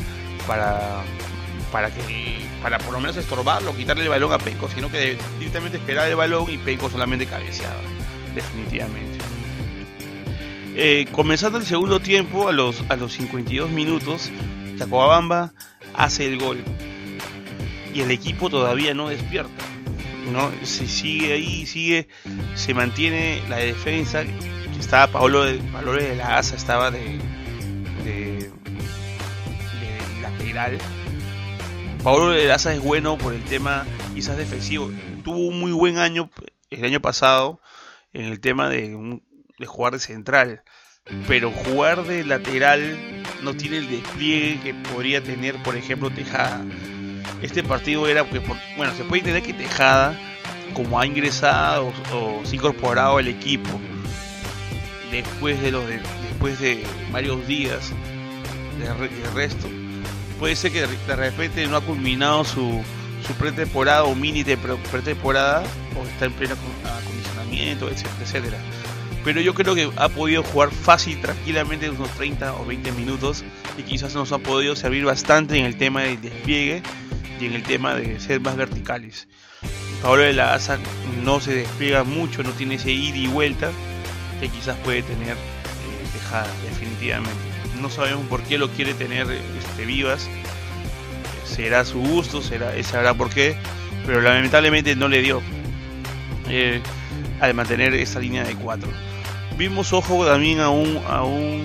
para, 0.47 1.03
para 1.73 1.90
que 1.90 2.47
para 2.62 2.79
por 2.79 2.95
lo 2.95 3.01
menos 3.01 3.16
estorbarlo, 3.16 3.77
quitarle 3.77 4.05
el 4.05 4.09
balón 4.09 4.33
a 4.33 4.38
Penco, 4.38 4.69
sino 4.69 4.90
que 4.90 5.16
directamente 5.38 5.79
esperaba 5.79 6.09
el 6.09 6.16
balón 6.16 6.51
y 6.51 6.59
Penco 6.59 6.90
solamente 6.90 7.27
cabeceaba, 7.27 7.81
definitivamente. 8.35 9.19
Eh, 10.75 11.07
comenzando 11.12 11.59
el 11.59 11.64
segundo 11.64 12.01
tiempo, 12.01 12.49
a 12.49 12.53
los, 12.53 12.83
a 12.88 12.97
los 12.97 13.12
52 13.12 13.71
minutos, 13.71 14.31
Chacobamba 14.79 15.53
hace 15.95 16.27
el 16.27 16.38
gol 16.38 16.62
y 17.95 18.03
el 18.03 18.11
equipo 18.11 18.51
todavía 18.51 18.92
no 18.92 19.09
despierta. 19.09 19.64
¿No? 20.26 20.50
Se 20.64 20.86
sigue 20.86 21.32
ahí, 21.32 21.66
sigue, 21.66 22.08
se 22.54 22.74
mantiene 22.74 23.42
la 23.48 23.56
defensa. 23.56 24.24
Estaba 24.78 25.06
Paolo 25.06 25.44
de, 25.44 25.58
de 25.58 26.16
la 26.16 26.38
Asa, 26.38 26.56
estaba 26.56 26.90
de, 26.90 27.18
lateral. 30.22 30.78
Pablo 32.02 32.30
de 32.30 32.46
Laza 32.46 32.72
es 32.72 32.80
bueno 32.80 33.18
por 33.18 33.34
el 33.34 33.42
tema 33.44 33.84
quizás 34.14 34.36
defensivo. 34.36 34.90
Tuvo 35.24 35.38
un 35.38 35.58
muy 35.58 35.72
buen 35.72 35.98
año 35.98 36.30
el 36.70 36.84
año 36.84 37.00
pasado 37.00 37.60
en 38.12 38.26
el 38.26 38.40
tema 38.40 38.68
de, 38.68 39.20
de 39.58 39.66
jugar 39.66 39.94
de 39.94 39.98
central. 39.98 40.62
Pero 41.28 41.50
jugar 41.50 42.04
de 42.04 42.24
lateral 42.24 43.24
no 43.42 43.56
tiene 43.56 43.78
el 43.78 43.88
despliegue 43.88 44.60
que 44.60 44.74
podría 44.74 45.22
tener, 45.22 45.62
por 45.62 45.76
ejemplo, 45.76 46.10
Tejada. 46.10 46.64
Este 47.42 47.62
partido 47.62 48.07
era 48.07 48.25
que, 48.25 48.40
bueno, 48.77 48.94
se 48.94 49.05
puede 49.05 49.20
entender 49.20 49.42
que 49.42 49.53
Tejada, 49.53 50.18
como 50.75 50.99
ha 50.99 51.07
ingresado 51.07 51.92
o, 52.12 52.40
se 52.44 52.53
ha 52.53 52.55
incorporado 52.57 53.18
al 53.18 53.29
equipo 53.29 53.81
después 55.11 55.61
de 55.61 55.70
los 55.70 55.87
después 55.87 56.59
de 56.59 56.83
varios 57.12 57.46
días 57.46 57.92
de, 58.79 59.31
resto, 59.35 59.68
puede 60.38 60.57
ser 60.57 60.72
que 60.72 60.87
de 60.87 61.16
repente 61.16 61.66
no 61.66 61.77
ha 61.77 61.81
culminado 61.81 62.44
su, 62.44 62.83
su 63.27 63.33
pretemporada 63.35 64.05
o 64.05 64.14
mini 64.14 64.42
de 64.42 64.57
pretemporada 64.57 65.62
o 65.99 66.07
está 66.07 66.27
en 66.27 66.33
pleno 66.33 66.55
acondicionamiento, 66.85 67.88
etcétera, 67.88 68.16
etcétera. 68.22 68.59
Pero 69.25 69.40
yo 69.40 69.55
creo 69.55 69.75
que 69.75 69.90
ha 69.96 70.09
podido 70.09 70.42
jugar 70.44 70.70
fácil, 70.70 71.20
tranquilamente 71.20 71.90
unos 71.90 72.11
30 72.11 72.55
o 72.55 72.64
20 72.64 72.92
minutos 72.92 73.44
y 73.77 73.83
quizás 73.83 74.14
nos 74.14 74.31
ha 74.33 74.38
podido 74.38 74.77
servir 74.77 75.05
bastante 75.05 75.59
en 75.59 75.64
el 75.64 75.77
tema 75.77 76.03
del 76.03 76.20
despliegue 76.20 76.83
y 77.40 77.46
en 77.46 77.53
el 77.55 77.62
tema 77.62 77.94
de 77.94 78.18
ser 78.20 78.40
más 78.40 78.57
verticales. 78.57 79.29
Pablo 80.03 80.22
de 80.22 80.33
la 80.33 80.55
Asa 80.55 80.79
no 81.25 81.40
se 81.40 81.55
despliega 81.55 82.05
mucho, 82.05 82.42
no 82.42 82.51
tiene 82.51 82.77
ese 82.77 82.92
ida 82.92 83.16
y 83.16 83.27
vuelta 83.27 83.70
que 84.40 84.49
quizás 84.49 84.77
puede 84.79 85.03
tener 85.03 85.33
eh, 85.33 86.07
Tejada, 86.12 86.49
definitivamente. 86.64 87.40
No 87.81 87.90
sabemos 87.90 88.27
por 88.27 88.42
qué 88.42 88.59
lo 88.59 88.68
quiere 88.70 88.94
tener 88.94 89.27
este, 89.31 89.85
Vivas. 89.85 90.29
Será 91.44 91.85
su 91.85 92.01
gusto, 92.01 92.42
será, 92.42 92.81
sabrá 92.83 93.14
por 93.14 93.31
qué, 93.31 93.57
pero 94.05 94.20
lamentablemente 94.20 94.94
no 94.96 95.09
le 95.09 95.22
dio 95.22 95.42
eh, 96.49 96.81
al 97.40 97.55
mantener 97.55 97.94
esa 97.94 98.20
línea 98.20 98.44
de 98.44 98.55
4. 98.55 98.88
Vimos 99.57 99.92
ojo 99.92 100.27
también 100.27 100.61
a 100.61 100.68
un, 100.68 101.01
a 101.09 101.22
un 101.22 101.62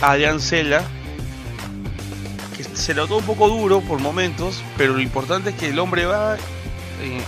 Adrián 0.00 0.40
Cela 0.40 0.82
se 2.80 2.94
notó 2.94 3.18
un 3.18 3.24
poco 3.24 3.48
duro 3.48 3.80
por 3.80 4.00
momentos, 4.00 4.62
pero 4.76 4.94
lo 4.94 5.00
importante 5.00 5.50
es 5.50 5.56
que 5.56 5.68
el 5.68 5.78
hombre 5.78 6.06
va 6.06 6.36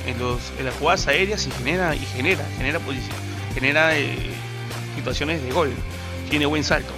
en, 0.06 0.18
los, 0.18 0.52
en 0.58 0.66
las 0.66 0.74
jugadas 0.74 1.06
aéreas 1.06 1.46
y 1.46 1.50
genera, 1.50 1.94
y 1.94 2.00
genera, 2.00 2.44
genera, 2.56 2.80
genera 3.54 3.98
eh, 3.98 4.30
situaciones 4.96 5.42
de 5.42 5.52
gol. 5.52 5.72
Tiene 6.30 6.46
buen 6.46 6.64
salto. 6.64 6.92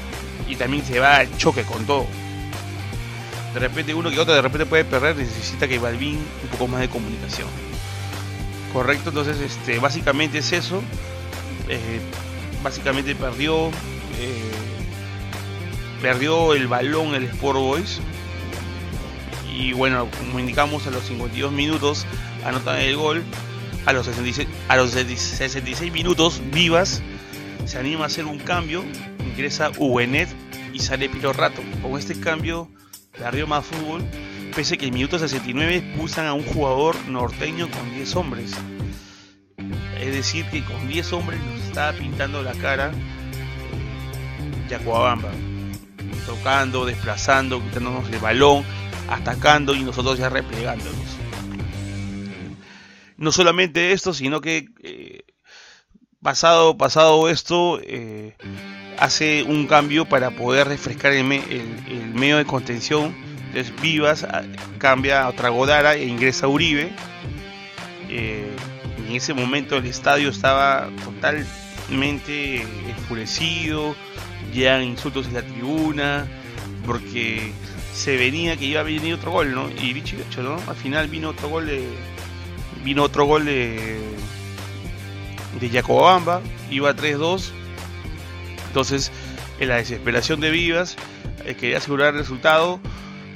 Y 0.48 0.56
también 0.56 0.84
se 0.84 1.00
va 1.00 1.16
al 1.16 1.36
choque 1.36 1.62
con 1.62 1.84
todo. 1.84 2.06
De 3.54 3.60
repente 3.60 3.94
uno 3.94 4.10
que 4.10 4.18
otro 4.18 4.34
de 4.34 4.42
repente 4.42 4.66
puede 4.66 4.84
perder, 4.84 5.16
necesita 5.16 5.68
que 5.68 5.78
Balvin 5.78 6.16
un 6.16 6.48
poco 6.50 6.68
más 6.68 6.80
de 6.80 6.88
comunicación. 6.88 7.48
Correcto, 8.72 9.10
entonces 9.10 9.40
este, 9.40 9.78
básicamente 9.78 10.38
es 10.38 10.52
eso. 10.52 10.82
Eh, 11.68 12.00
básicamente 12.62 13.14
perdió 13.14 13.68
eh, 14.18 14.52
perdió 16.02 16.52
el 16.52 16.66
balón 16.66 17.14
el 17.14 17.24
Sport 17.24 17.58
Boys 17.58 18.00
y 19.54 19.72
bueno 19.72 20.08
como 20.18 20.40
indicamos 20.40 20.86
a 20.86 20.90
los 20.90 21.04
52 21.04 21.52
minutos 21.52 22.06
anotan 22.44 22.78
el 22.78 22.96
gol. 22.96 23.22
A 23.86 23.92
los 23.92 24.06
66, 24.06 24.48
a 24.68 24.76
los 24.76 24.92
66 24.92 25.92
minutos 25.92 26.40
Vivas 26.50 27.02
se 27.66 27.78
anima 27.78 28.04
a 28.04 28.06
hacer 28.06 28.24
un 28.24 28.38
cambio. 28.38 28.82
Ingresa 29.20 29.70
Uenet 29.78 30.28
y 30.72 30.78
sale 30.78 31.10
Piro 31.10 31.34
Rato. 31.34 31.62
Con 31.82 31.98
este 31.98 32.18
cambio 32.18 32.68
perdió 33.12 33.46
más 33.46 33.66
fútbol 33.66 34.02
pese 34.54 34.78
que 34.78 34.86
en 34.86 34.94
minuto 34.94 35.18
69 35.18 35.94
pulsan 35.96 36.26
a 36.26 36.32
un 36.32 36.44
jugador 36.44 36.96
norteño 37.08 37.68
con 37.70 37.90
10 37.92 38.16
hombres. 38.16 38.52
Es 40.00 40.14
decir, 40.14 40.46
que 40.46 40.62
con 40.64 40.86
10 40.88 41.12
hombres 41.12 41.40
nos 41.40 41.60
estaba 41.66 41.92
pintando 41.92 42.42
la 42.42 42.52
cara 42.52 42.92
Yacuabamba. 44.68 45.30
Tocando, 46.26 46.86
desplazando, 46.86 47.62
quitándonos 47.62 48.08
el 48.10 48.18
balón, 48.18 48.64
atacando 49.14 49.74
y 49.74 49.82
nosotros 49.82 50.18
ya 50.18 50.28
replegándonos. 50.28 50.94
No 53.16 53.32
solamente 53.32 53.92
esto, 53.92 54.12
sino 54.12 54.40
que 54.40 54.68
eh, 54.82 55.22
pasado, 56.22 56.76
pasado 56.76 57.28
esto, 57.28 57.80
eh, 57.82 58.34
hace 58.98 59.44
un 59.44 59.66
cambio 59.66 60.06
para 60.06 60.30
poder 60.30 60.68
refrescar 60.68 61.12
el, 61.12 61.24
medio 61.24 62.38
de 62.38 62.44
contención. 62.44 63.14
Entonces 63.48 63.72
Vivas 63.80 64.24
ah, 64.24 64.42
cambia 64.78 65.22
a 65.22 65.28
otra 65.28 65.50
Godara 65.50 65.94
e 65.94 66.06
ingresa 66.06 66.48
Uribe. 66.48 66.90
Eh, 68.08 68.50
en 69.06 69.14
ese 69.14 69.32
momento 69.32 69.76
el 69.76 69.86
estadio 69.86 70.28
estaba 70.28 70.88
totalmente 71.04 72.62
enfurecido, 72.88 73.94
ya 74.52 74.82
insultos 74.82 75.26
en 75.26 75.34
la 75.34 75.42
tribuna, 75.42 76.26
porque 76.86 77.52
se 77.94 78.16
venía 78.16 78.56
que 78.56 78.64
iba 78.64 78.80
a 78.80 78.82
venir 78.82 79.14
otro 79.14 79.30
gol, 79.30 79.54
¿no? 79.54 79.70
Y 79.70 79.92
dicho 79.92 80.16
hecho, 80.16 80.42
¿no? 80.42 80.56
Al 80.66 80.76
final 80.76 81.08
vino 81.08 81.30
otro 81.30 81.48
gol 81.48 81.66
de. 81.66 81.86
Vino 82.82 83.04
otro 83.04 83.24
gol 83.24 83.44
de. 83.44 84.00
de 85.60 85.70
Jacobamba, 85.70 86.42
iba 86.70 86.94
3-2. 86.94 87.50
Entonces, 88.66 89.12
en 89.60 89.68
la 89.68 89.76
desesperación 89.76 90.40
de 90.40 90.50
Vivas, 90.50 90.96
eh, 91.44 91.54
quería 91.54 91.78
asegurar 91.78 92.14
el 92.14 92.20
resultado, 92.20 92.80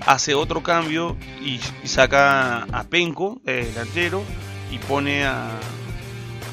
hace 0.05 0.35
otro 0.35 0.65
cambio 0.65 1.17
y, 1.41 1.61
saca 1.87 2.65
a 2.65 2.85
Penco, 2.85 3.41
el 3.47 3.67
delantero, 3.67 4.23
y 4.73 4.79
pone 4.79 5.25
a. 5.25 5.51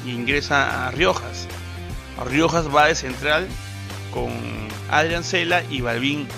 Y 0.06 0.10
ingresa 0.10 0.86
a 0.86 0.92
Riojas. 0.92 1.48
A 2.20 2.24
Riojas 2.24 2.72
va 2.72 2.86
de 2.86 2.94
central 2.94 3.48
con 4.14 4.30
Adrián 4.88 5.24
Cela 5.24 5.64
y 5.68 5.80
Balvin 5.80 6.28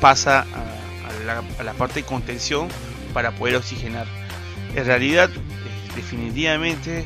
pasa 0.00 0.46
a, 0.54 0.75
la, 1.24 1.72
parte 1.74 2.00
de 2.00 2.06
contención 2.06 2.68
para 3.12 3.32
poder 3.32 3.56
oxigenar. 3.56 4.06
En 4.74 4.84
realidad, 4.84 5.30
definitivamente, 5.94 7.04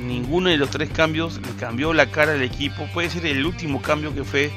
ninguno 0.00 0.50
de 0.50 0.56
los 0.56 0.70
tres 0.70 0.90
cambios 0.90 1.40
le 1.40 1.52
cambió 1.58 1.92
la 1.92 2.10
cara 2.10 2.32
al 2.32 2.42
equipo. 2.42 2.86
Puede 2.92 3.10
ser 3.10 3.26
el 3.26 3.44
último 3.44 3.82
cambio 3.82 4.14
que 4.14 4.24
fue 4.24 4.50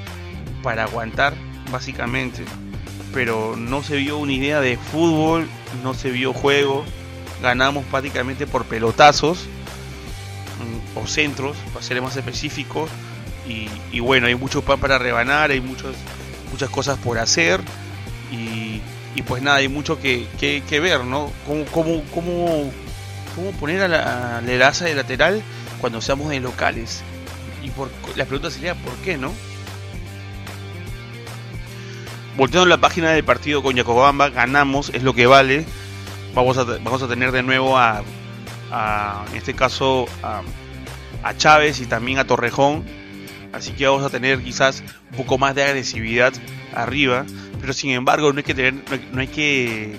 para 0.61 0.83
aguantar, 0.83 1.33
básicamente. 1.71 2.43
Pero 3.13 3.55
no 3.57 3.83
se 3.83 3.97
vio 3.97 4.17
una 4.17 4.33
idea 4.33 4.59
de 4.59 4.77
fútbol, 4.77 5.47
no 5.83 5.93
se 5.93 6.11
vio 6.11 6.33
juego 6.33 6.83
ganamos 7.43 7.85
prácticamente 7.85 8.47
por 8.47 8.65
pelotazos 8.65 9.45
mm, 10.59 10.97
o 10.97 11.05
centros, 11.05 11.57
para 11.73 11.85
ser 11.85 12.01
más 12.01 12.15
específicos. 12.15 12.89
Y, 13.45 13.99
bueno, 13.99 14.27
hay 14.27 14.35
mucho 14.35 14.61
pan 14.61 14.79
para 14.79 14.97
rebanar, 14.97 15.51
hay 15.51 15.59
muchos, 15.59 15.97
muchas 16.49 16.69
cosas 16.69 16.97
por 16.97 17.19
hacer. 17.19 17.59
Y, 18.31 18.62
pues 19.21 19.43
nada, 19.43 19.57
hay 19.57 19.67
mucho 19.67 19.99
que, 19.99 20.27
que, 20.39 20.79
ver, 20.79 21.03
¿no? 21.03 21.31
¿Cómo, 21.45 21.65
cómo, 21.65 22.03
cómo, 22.13 22.71
cómo 23.35 23.51
poner 23.59 23.81
a 23.83 23.87
la, 23.87 24.41
la 24.41 24.71
de 24.71 24.95
lateral 24.95 25.43
cuando 25.79 26.01
seamos 26.01 26.29
de 26.29 26.39
locales? 26.39 27.03
Y 27.63 27.69
por, 27.69 27.89
la 28.15 28.25
pregunta 28.25 28.49
sería, 28.49 28.75
¿por 28.75 28.93
qué 28.97 29.17
no? 29.17 29.31
Volteando 32.35 32.67
la 32.67 32.81
página 32.81 33.11
del 33.11 33.23
partido 33.23 33.61
con 33.61 33.75
Yacobamba, 33.75 34.29
ganamos, 34.29 34.89
es 34.89 35.03
lo 35.03 35.13
que 35.13 35.27
vale 35.27 35.65
vamos 36.33 36.57
a, 36.57 36.63
vamos 36.63 37.01
a 37.01 37.07
tener 37.07 37.31
de 37.31 37.43
nuevo 37.43 37.77
a, 37.77 38.03
en 39.31 39.37
este 39.37 39.53
caso, 39.53 40.07
a, 40.21 40.41
Chávez 41.37 41.79
y 41.79 41.85
también 41.85 42.19
a 42.19 42.25
Torrejón. 42.25 42.83
Así 43.53 43.71
que 43.71 43.87
vamos 43.87 44.03
a 44.03 44.09
tener 44.09 44.43
quizás 44.43 44.83
un 45.11 45.17
poco 45.17 45.37
más 45.37 45.55
de 45.55 45.63
agresividad 45.63 46.33
arriba. 46.73 47.25
Pero 47.63 47.71
sin 47.71 47.91
embargo, 47.91 48.33
no 48.33 48.39
hay 48.39 48.43
que, 48.43 48.73
no 49.13 49.21
hay, 49.21 49.27
que 49.29 49.95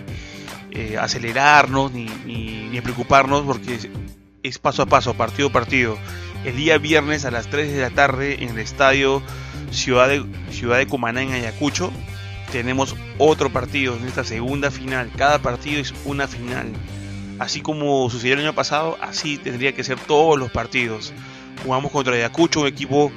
eh, 0.70 0.98
acelerarnos 1.00 1.92
ni, 1.92 2.05
ni, 2.27 2.79
preocuparnos 2.83 3.40
porque 3.44 3.79
es, 4.42 4.59
paso 4.59 4.83
a 4.83 4.87
paso, 4.87 5.14
partido 5.14 5.48
a 5.48 5.53
partido. 5.53 5.96
El 6.44 6.57
día 6.57 6.77
viernes 6.77 7.24
a 7.24 7.31
las 7.31 7.48
3 7.48 7.72
de 7.72 7.81
la 7.81 7.88
tarde 7.88 8.44
en 8.44 8.50
el 8.50 8.59
estadio 8.59 9.22
Ciudad 9.70 10.09
de, 10.09 10.27
Ciudad 10.50 10.77
de 10.77 10.87
Cumaná 10.87 11.22
en 11.22 11.33
Ayacucho 11.33 11.90
tenemos 12.53 12.96
otro 13.16 13.50
partido 13.50 13.96
en 13.96 14.09
esta 14.09 14.24
segunda 14.24 14.70
final. 14.70 15.11
Cada 15.16 15.38
partido 15.38 15.81
es 15.81 15.94
una 16.05 16.29
final. 16.29 16.70
Así 17.38 17.62
como 17.62 18.11
sucedió 18.11 18.35
el 18.35 18.40
año 18.40 18.55
pasado, 18.55 18.98
así 19.00 19.38
tendría 19.38 19.72
que 19.72 19.85
ser 19.85 19.98
todos 20.00 20.38
los 20.38 20.50
partidos. 20.50 21.14
Jugamos 21.64 21.90
contra 21.90 22.12
Ayacucho, 22.12 22.61
un 22.61 22.66
equipo 22.66 23.11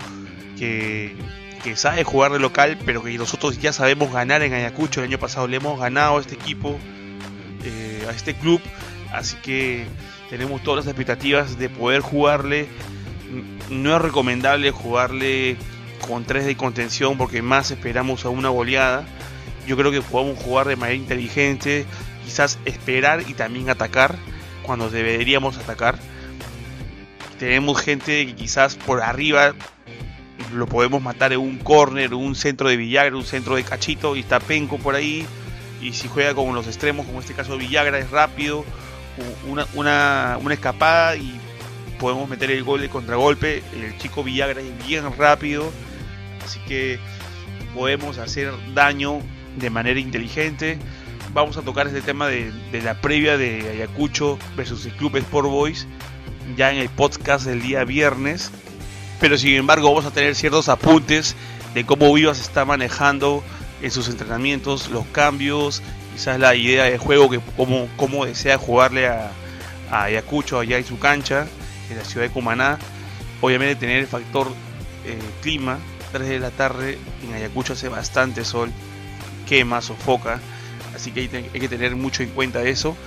que, 0.58 1.18
sabe 1.76 2.04
jugar 2.04 2.32
de 2.32 2.40
local, 2.40 2.78
pero 2.86 3.04
que 3.04 3.18
nosotros 3.18 3.60
ya 3.60 3.74
sabemos 3.74 4.12
ganar 4.12 4.42
en 4.44 4.54
Ayacucho. 4.54 5.02
El 5.02 5.08
año 5.08 5.20
pasado 5.20 5.48
le 5.48 5.58
hemos 5.58 5.80
ganado 5.80 6.18
a 6.18 6.22
este 6.22 6.36
equipo, 6.36 6.78
eh, 7.64 8.06
a 8.08 8.12
este 8.12 8.34
club. 8.36 8.62
Así 9.12 9.38
que 9.38 9.86
tenemos 10.30 10.64
todas 10.64 10.86
las 10.86 10.88
expectativas 10.88 11.58
de 11.58 11.70
poder 11.70 12.02
jugarle. 12.02 12.68
No 13.70 13.96
es 13.96 14.02
recomendable 14.02 14.72
jugarle 14.72 15.58
con 16.08 16.24
tres 16.24 16.46
de 16.46 16.56
contención 16.56 17.18
porque 17.18 17.42
más 17.42 17.72
esperamos 17.72 18.24
a 18.24 18.30
una 18.30 18.50
goleada 18.50 19.06
yo 19.68 19.76
creo 19.76 19.92
que 19.92 20.02
podemos 20.02 20.40
jugar 20.42 20.68
de 20.68 20.78
manera 20.78 20.96
inteligente, 20.96 21.86
quizás 22.26 22.58
esperar 22.66 23.24
y 23.28 23.34
también 23.34 23.70
atacar 23.70 24.16
cuando 24.64 24.90
deberíamos 24.90 25.58
atacar. 25.58 26.00
Tenemos 27.38 27.80
gente 27.82 28.26
que 28.26 28.34
quizás 28.34 28.76
por 28.76 29.02
arriba 29.02 29.54
lo 30.54 30.68
podemos 30.68 31.02
matar 31.02 31.34
en 31.34 31.40
un 31.40 31.58
corner, 31.58 32.14
un 32.14 32.36
centro 32.36 32.70
de 32.70 32.78
Villagra, 32.78 33.16
un 33.16 33.26
centro 33.26 33.56
de 33.56 33.64
Cachito 33.64 34.16
y 34.16 34.22
está 34.22 34.40
Penco 34.40 34.78
por 34.78 34.96
ahí. 34.96 35.26
Y 35.82 35.94
si 35.94 36.08
juega 36.08 36.34
con 36.34 36.54
los 36.56 36.68
extremos, 36.68 37.06
como 37.06 37.20
en 37.20 37.24
este 37.24 37.34
caso 37.34 37.58
Villagra, 37.58 38.00
es 38.00 38.10
rápido, 38.10 38.66
una, 39.48 39.68
una, 39.74 40.38
una 40.42 40.54
escapada 40.54 41.16
y 41.16 41.40
podemos 42.00 42.30
meter 42.30 42.52
el 42.52 42.64
gol 42.64 42.82
de 42.82 42.90
contragolpe. 42.90 43.64
El 43.74 43.98
chico 43.98 44.24
Villagra 44.24 44.62
es 44.62 44.88
bien 44.88 45.06
rápido, 45.18 45.72
así 46.44 46.60
que 46.68 47.00
podemos 47.74 48.18
hacer 48.18 48.54
daño 48.74 49.22
de 49.58 49.70
manera 49.70 50.00
inteligente. 50.00 50.78
Vamos 51.34 51.58
a 51.58 51.62
tocar 51.62 51.88
este 51.88 52.02
tema 52.02 52.28
de, 52.28 52.52
la 52.84 53.00
previa 53.02 53.38
de 53.38 53.70
Ayacucho 53.70 54.40
versus 54.56 54.86
el 54.86 54.94
Club 54.94 55.18
Sport 55.18 55.48
Boys 55.48 55.88
ya 56.56 56.72
en 56.72 56.78
el 56.78 56.90
podcast 56.90 57.46
del 57.46 57.62
día 57.62 57.84
viernes. 57.84 58.52
Pero 59.20 59.38
sin 59.38 59.56
embargo 59.56 59.90
vamos 59.90 60.06
a 60.06 60.12
tener 60.12 60.36
ciertos 60.36 60.70
apuntes 60.70 61.36
de 61.74 61.86
cómo 61.86 62.14
Vivas 62.14 62.40
está 62.40 62.66
manejando 62.66 63.44
en 63.82 63.92
sus 63.92 64.10
entrenamientos, 64.10 64.90
los 64.90 65.06
cambios, 65.08 65.82
quizás 66.14 66.40
la 66.40 66.56
idea 66.56 66.86
de 66.86 66.98
juego, 66.98 67.30
que 67.30 67.40
cómo, 67.56 67.88
cómo 67.96 68.26
desea 68.26 68.58
jugarle 68.58 69.08
a, 69.08 69.32
Ayacucho 69.90 70.60
allá 70.60 70.78
en 70.78 70.86
su 70.86 71.00
cancha 71.00 71.48
en 71.90 71.98
la 71.98 72.04
ciudad 72.04 72.26
de 72.26 72.34
Cumaná. 72.34 72.78
Obviamente 73.40 73.76
tener 73.78 74.00
el 74.00 74.08
factor 74.08 74.52
eh, 75.06 75.18
clima, 75.42 75.80
3 76.12 76.28
de 76.28 76.40
la 76.40 76.52
tarde 76.52 76.98
en 77.24 77.34
Ayacucho 77.34 77.74
hace 77.74 77.88
bastante 77.88 78.44
sol, 78.44 78.70
quema, 79.48 79.82
sofoca, 79.82 80.42
así 80.94 81.12
que 81.12 81.22
hay, 81.22 81.60
que 81.60 81.70
tener 81.70 81.96
mucho 81.96 82.22
en 82.22 82.30
cuenta 82.30 82.64
eso, 82.64 82.98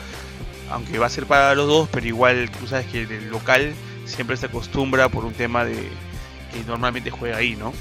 aunque 0.70 0.99
va 0.99 1.07
a 1.07 1.11
ser 1.11 1.27
para 1.27 1.55
los 1.55 1.66
dos, 1.66 1.88
pero 1.92 2.07
igual 2.07 2.51
tú 2.59 2.66
sabes 2.66 2.87
que 2.87 3.03
el 3.03 3.29
local 3.29 3.75
siempre 4.11 4.37
se 4.37 4.46
acostumbra 4.46 5.09
por 5.09 5.25
un 5.25 5.33
tema 5.33 5.64
de 5.64 5.75
que 5.75 6.64
normalmente 6.66 7.11
juega 7.11 7.38
ahí, 7.38 7.57
¿no? 7.57 7.73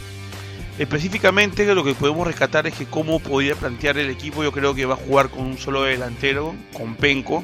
Específicamente 0.77 1.65
lo 1.75 1.83
que 1.83 1.93
podemos 1.93 2.25
rescatar 2.25 2.65
es 2.67 2.73
que 2.73 2.85
cómo 2.85 3.19
podría 3.19 3.55
plantear 3.55 3.97
el 3.97 4.09
equipo, 4.09 4.43
yo 4.43 4.51
creo 4.51 4.73
que 4.73 4.85
va 4.85 4.93
a 4.93 4.97
jugar 4.97 5.29
con 5.29 5.41
un 5.41 5.57
solo 5.57 5.83
delantero, 5.83 6.55
con 6.73 6.95
Penco. 6.95 7.43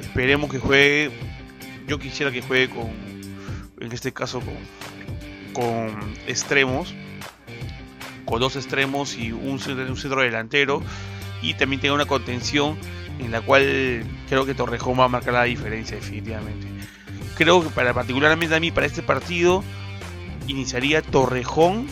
Esperemos 0.00 0.50
que 0.50 0.58
juegue 0.58 1.10
yo 1.88 1.98
quisiera 1.98 2.30
que 2.30 2.42
juegue 2.42 2.68
con, 2.68 2.90
en 3.80 3.92
este 3.92 4.12
caso, 4.12 4.40
con, 4.40 4.54
con 5.54 6.14
extremos, 6.26 6.94
con 8.26 8.38
dos 8.38 8.54
extremos 8.56 9.16
y 9.16 9.32
un, 9.32 9.58
centro 9.58 10.20
delantero, 10.20 10.82
y 11.42 11.54
también 11.54 11.80
tenga 11.80 11.94
una 11.94 12.04
contención 12.04 12.76
en 13.18 13.32
la 13.32 13.40
cual 13.40 14.04
creo 14.28 14.44
que 14.44 14.54
Torrejón 14.54 15.00
va 15.00 15.04
a 15.04 15.08
marcar 15.08 15.34
la 15.34 15.44
diferencia 15.44 15.96
definitivamente. 15.96 16.68
Creo 17.38 17.62
que 17.62 17.70
para 17.70 17.94
particularmente 17.94 18.56
a 18.56 18.58
mí 18.58 18.72
para 18.72 18.86
este 18.86 19.00
partido 19.00 19.62
iniciaría 20.48 21.02
Torrejón 21.02 21.86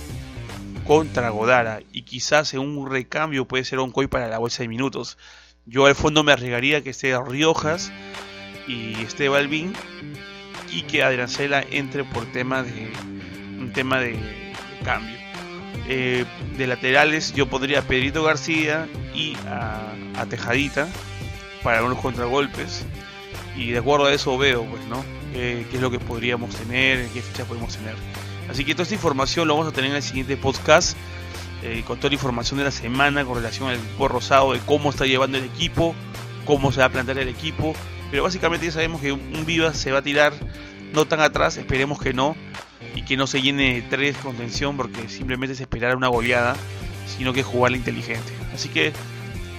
contra 0.84 1.30
Godara 1.30 1.82
y 1.92 2.02
quizás 2.02 2.52
en 2.52 2.58
un 2.58 2.90
recambio 2.90 3.44
puede 3.46 3.64
ser 3.64 3.78
Oncoy 3.78 4.08
para 4.08 4.26
la 4.26 4.38
bolsa 4.38 4.64
de 4.64 4.68
minutos. 4.68 5.18
Yo 5.64 5.86
al 5.86 5.94
fondo 5.94 6.24
me 6.24 6.32
arriesgaría 6.32 6.82
que 6.82 6.90
esté 6.90 7.16
Riojas 7.16 7.92
y 8.66 9.00
este 9.02 9.28
Balvin 9.28 9.72
y 10.72 10.82
que 10.82 11.04
Adriancela 11.04 11.64
entre 11.70 12.02
por 12.02 12.26
tema 12.32 12.64
de 12.64 12.90
un 13.60 13.72
tema 13.72 14.00
de, 14.00 14.18
cambio. 14.84 15.16
Eh, 15.86 16.24
de 16.58 16.66
laterales 16.66 17.32
yo 17.34 17.46
podría 17.46 17.78
a 17.78 17.82
Pedrito 17.82 18.24
García 18.24 18.88
y 19.14 19.36
a, 19.46 20.26
Tejadita 20.28 20.88
para 21.62 21.84
unos 21.84 22.00
contragolpes 22.00 22.84
y 23.56 23.70
de 23.70 23.78
acuerdo 23.78 24.06
a 24.06 24.12
eso 24.12 24.36
veo 24.36 24.64
pues 24.64 24.84
no 24.86 25.15
qué 25.36 25.76
es 25.76 25.80
lo 25.80 25.90
que 25.90 25.98
podríamos 25.98 26.54
tener 26.54 27.06
qué 27.08 27.22
fecha 27.22 27.44
podemos 27.44 27.76
tener 27.76 27.94
así 28.50 28.64
que 28.64 28.74
toda 28.74 28.84
esta 28.84 28.94
información 28.94 29.48
lo 29.48 29.56
vamos 29.56 29.72
a 29.72 29.74
tener 29.74 29.90
en 29.90 29.96
el 29.96 30.02
siguiente 30.02 30.36
podcast 30.36 30.96
eh, 31.62 31.82
con 31.86 31.98
toda 31.98 32.10
la 32.10 32.14
información 32.14 32.58
de 32.58 32.64
la 32.64 32.70
semana 32.70 33.24
con 33.24 33.36
relación 33.36 33.68
al 33.68 33.76
equipo 33.76 34.08
rosado 34.08 34.52
de 34.52 34.60
cómo 34.60 34.90
está 34.90 35.06
llevando 35.06 35.38
el 35.38 35.44
equipo 35.44 35.94
cómo 36.44 36.72
se 36.72 36.80
va 36.80 36.86
a 36.86 36.90
plantear 36.90 37.18
el 37.18 37.28
equipo 37.28 37.74
pero 38.10 38.22
básicamente 38.22 38.66
ya 38.66 38.72
sabemos 38.72 39.00
que 39.00 39.12
un 39.12 39.44
Viva 39.44 39.74
se 39.74 39.92
va 39.92 39.98
a 39.98 40.02
tirar 40.02 40.32
no 40.92 41.06
tan 41.06 41.20
atrás, 41.20 41.56
esperemos 41.56 42.00
que 42.00 42.12
no, 42.12 42.36
y 42.94 43.02
que 43.02 43.16
no 43.16 43.26
se 43.26 43.42
llene 43.42 43.74
de 43.74 43.82
tres 43.82 44.16
contención 44.16 44.76
porque 44.76 45.08
simplemente 45.08 45.52
es 45.52 45.60
esperar 45.60 45.96
una 45.96 46.08
goleada, 46.08 46.56
sino 47.06 47.32
que 47.32 47.42
jugarla 47.42 47.76
inteligente. 47.76 48.32
Así 48.54 48.68
que 48.68 48.92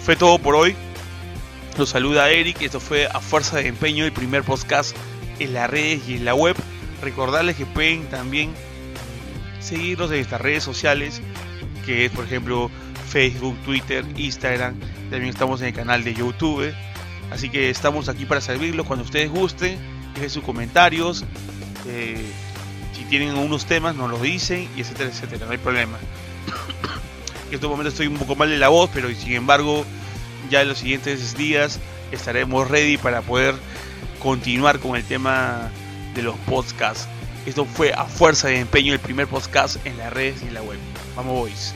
fue 0.01 0.15
todo 0.15 0.39
por 0.39 0.55
hoy. 0.55 0.75
Los 1.77 1.89
saluda 1.89 2.29
Eric, 2.31 2.61
esto 2.61 2.79
fue 2.79 3.05
a 3.05 3.19
fuerza 3.19 3.57
de 3.57 3.67
empeño 3.67 4.05
el 4.05 4.11
primer 4.11 4.43
podcast 4.43 4.95
en 5.39 5.53
las 5.53 5.69
redes 5.69 6.07
y 6.07 6.15
en 6.15 6.25
la 6.25 6.33
web. 6.33 6.55
Recordarles 7.01 7.55
que 7.55 7.65
pueden 7.65 8.05
también 8.07 8.51
seguirnos 9.59 10.11
en 10.11 10.19
estas 10.19 10.41
redes 10.41 10.63
sociales, 10.63 11.21
que 11.85 12.05
es 12.05 12.11
por 12.11 12.25
ejemplo 12.25 12.71
Facebook, 13.09 13.57
Twitter, 13.63 14.05
Instagram. 14.15 14.75
También 15.09 15.29
estamos 15.29 15.61
en 15.61 15.67
el 15.67 15.73
canal 15.73 16.03
de 16.03 16.13
YouTube. 16.13 16.73
Así 17.31 17.49
que 17.49 17.69
estamos 17.69 18.09
aquí 18.09 18.25
para 18.25 18.41
servirlos 18.41 18.85
cuando 18.85 19.05
ustedes 19.05 19.29
gusten. 19.29 19.77
Dejen 20.13 20.29
sus 20.29 20.43
comentarios. 20.43 21.23
Eh, 21.87 22.25
si 22.93 23.03
tienen 23.05 23.29
algunos 23.29 23.65
temas, 23.65 23.95
nos 23.95 24.09
los 24.09 24.21
dicen, 24.21 24.67
y 24.75 24.81
etcétera, 24.81 25.09
etcétera. 25.09 25.45
No 25.45 25.51
hay 25.51 25.57
problema. 25.57 25.97
en 27.47 27.53
este 27.53 27.67
momento 27.67 27.89
estoy 27.89 28.07
un 28.07 28.17
poco 28.17 28.35
mal 28.35 28.49
de 28.49 28.57
la 28.57 28.69
voz, 28.69 28.89
pero 28.93 29.09
sin 29.13 29.33
embargo, 29.33 29.85
ya 30.49 30.61
en 30.61 30.69
los 30.69 30.79
siguientes 30.79 31.37
días 31.37 31.79
estaremos 32.11 32.69
ready 32.69 32.97
para 32.97 33.21
poder 33.21 33.55
continuar 34.19 34.79
con 34.79 34.95
el 34.95 35.03
tema 35.03 35.71
de 36.13 36.23
los 36.23 36.35
podcasts. 36.39 37.07
Esto 37.45 37.65
fue 37.65 37.93
a 37.93 38.05
fuerza 38.05 38.49
de 38.49 38.59
empeño 38.59 38.93
el 38.93 38.99
primer 38.99 39.27
podcast 39.27 39.77
en 39.85 39.97
las 39.97 40.11
redes 40.11 40.41
y 40.43 40.47
en 40.47 40.53
la 40.53 40.61
web. 40.61 40.79
Vamos, 41.15 41.33
boys. 41.33 41.73